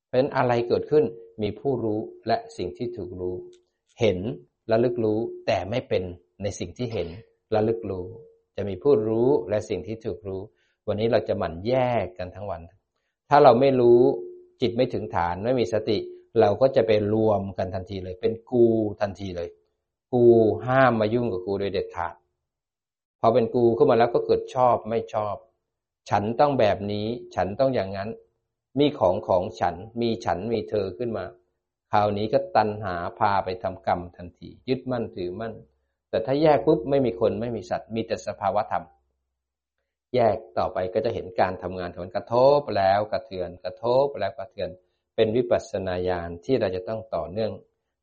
[0.10, 1.04] เพราะฉะนั้นอะไรเกิดขึ้น
[1.42, 3.36] มีผู้รู้และสิ่งที่ถูกรู้
[4.00, 4.20] เห็น
[4.68, 6.04] และลึกรู้แต่ไม่เป็น
[6.44, 7.08] ในสิ่งที่เห็น
[7.52, 8.06] และลึกรู้
[8.56, 10.42] จะมีผู้รู้และสิ่งที่ถูกรู้
[10.88, 12.62] วันนี้เราจะหมั่นแยกกันทั้งวัน
[13.30, 14.02] ถ้าเราไม่รู้
[14.62, 15.98] จิตไม่ถึงฐานไม่มีสติ
[16.40, 18.66] เราก็จะไปรวมกันทันทีเลย เป็นกู
[19.02, 19.50] ทันทีเลย
[20.14, 20.24] กู
[20.68, 22.16] ห้ามมายุ่งกับกูโดยเด็ดขาด
[23.20, 25.36] พอเป็นกูขึ้นมาแล้วก็เกิดชอบไม่ชอบ
[26.10, 28.10] ฉันต้องแบบนี้ ฉันต้องอย่างนั้น
[28.80, 31.26] มีของของฉัน มีฉันมีเธอขึ้นมา
[31.92, 35.54] คราวนี้ก็ตันหาพาไปทำกรรมทันที ยึดมั่นถือมั่น
[36.10, 38.84] แต่ถ้าแยกปุ๊บไม่มีคนไม่มีสัตว์ มีแต่สภาวะธรรม
[40.16, 44.70] แยกต่อไปก็จะเห็นการทำงานของกระทบแล้วกระเทือน กระทบแล้วกระเทือน
[45.16, 47.52] เป็นวิปัสสนาญาณที่เราจะต้องต่อเนื่อง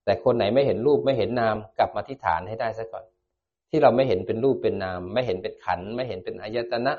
[0.05, 3.05] แต่คนไหนไม่เห็นรูปไม่เห็นนามกลับมาที่ฐานให้ได้ซะก่อน
[3.71, 6.95] ที่เราไม่เห็นเป็นรูปเป็นนาม ไม่เห็นเป็นขันไม่เห็นเป็นอายตนะ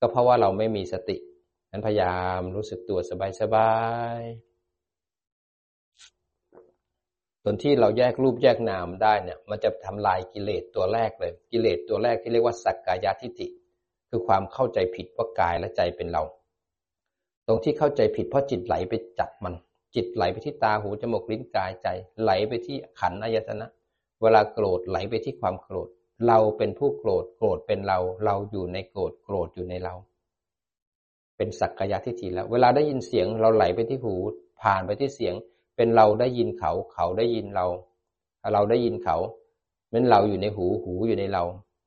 [0.00, 1.16] ก็เพราะว่าเราไม่มีสติ
[1.72, 2.98] นั้นพยายามรู้สึกตัว
[3.40, 3.72] สบา
[4.18, 4.52] ยๆ
[7.44, 13.46] ตอนที่เราแยกรูปแยกนามได้เนี่ย มันจะทำลายกิเลสตัวแรกเลย กิเลสตัวแรกที่เรียกว่าสักกายทิฏฐิ
[14.08, 16.22] คือความเข้าใจผิดว่ากายและใจเป็นเรา
[17.46, 19.54] ตรงที่เข้าใจผิดเพราะจิตไหลไปจับมัน
[19.94, 21.88] จิตไหลไปที่ตาหูจมูกลิ้นกายใจ
[22.22, 23.66] ไหลไปที่ขันอายตนะ
[24.22, 25.88] เวลาโกรธไหลไปที่ความโกรธ
[26.26, 29.94] เราเป็นผู้โกรธ โกรธเป็นเรา เราอยู่ในโกรธ โกรธอยู่ในเรา
[31.36, 34.14] เป็นสักกายทิฏฐิแล้ว เวลาได้ยินเสียงเราไหลไปที่หู
[34.62, 35.34] ผ่านไปที่เสียง
[35.76, 37.66] เป็นเราได้ยินเขา เขาได้ยินเรา
[38.52, 39.16] เราได้ยินเขา
[39.90, 41.42] เป็นเราอยู่ในหู หูอยู่ในเรา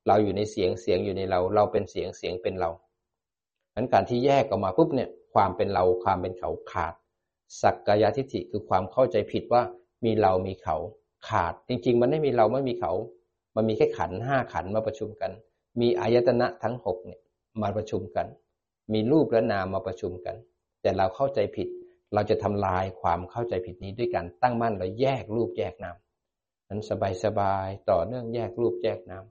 [0.08, 2.70] เราอยู่ในเสียง เสียงอยู่ในเรา เราเป็นเสียง เสียงเป็นเรา
[3.76, 6.94] นั้นการที่แยกออกมาปุ๊บเนี่ย ความเป็นเรา ความเป็นเขาขาด
[7.62, 9.62] สักกายทิฏฐิคือความเข้าใจผิดว่า
[10.06, 10.76] มีเรามีเขา
[11.28, 12.94] ขาด จริง ๆ มันไม่มีเราไม่มีเขา
[13.56, 15.32] มันมีแค่ขันห้าขันมาประชุมกัน
[15.82, 17.20] มีอายตนะทั้งหกเนี่ย
[17.62, 18.28] มาประชุมกัน
[18.94, 20.36] มีรูปและนามมาประชุมกัน
[20.82, 21.68] แต่เราเข้าใจผิด
[22.14, 25.98] เราจะทำลายความเข้าใจผิดนี้ด้วยการตั้งมั่นแล้วแยกรูปแยกนาม
[26.70, 26.82] นั้น
[27.24, 29.24] สบายๆต่อเนื่องแยกรูปแยกนาม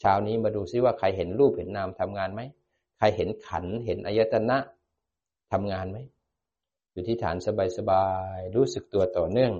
[0.00, 2.40] เช้านี้มาดูซิว่าใครเห็นรูปเห็นนามทำงานไหม
[2.98, 4.58] ใครเห็นขันเห็นอายตนะ
[5.52, 5.98] ทำงานไหม
[6.92, 7.36] อยู่ที่ฐาน
[7.78, 9.52] สบายๆรู้สึกตัวต่อเนื่อง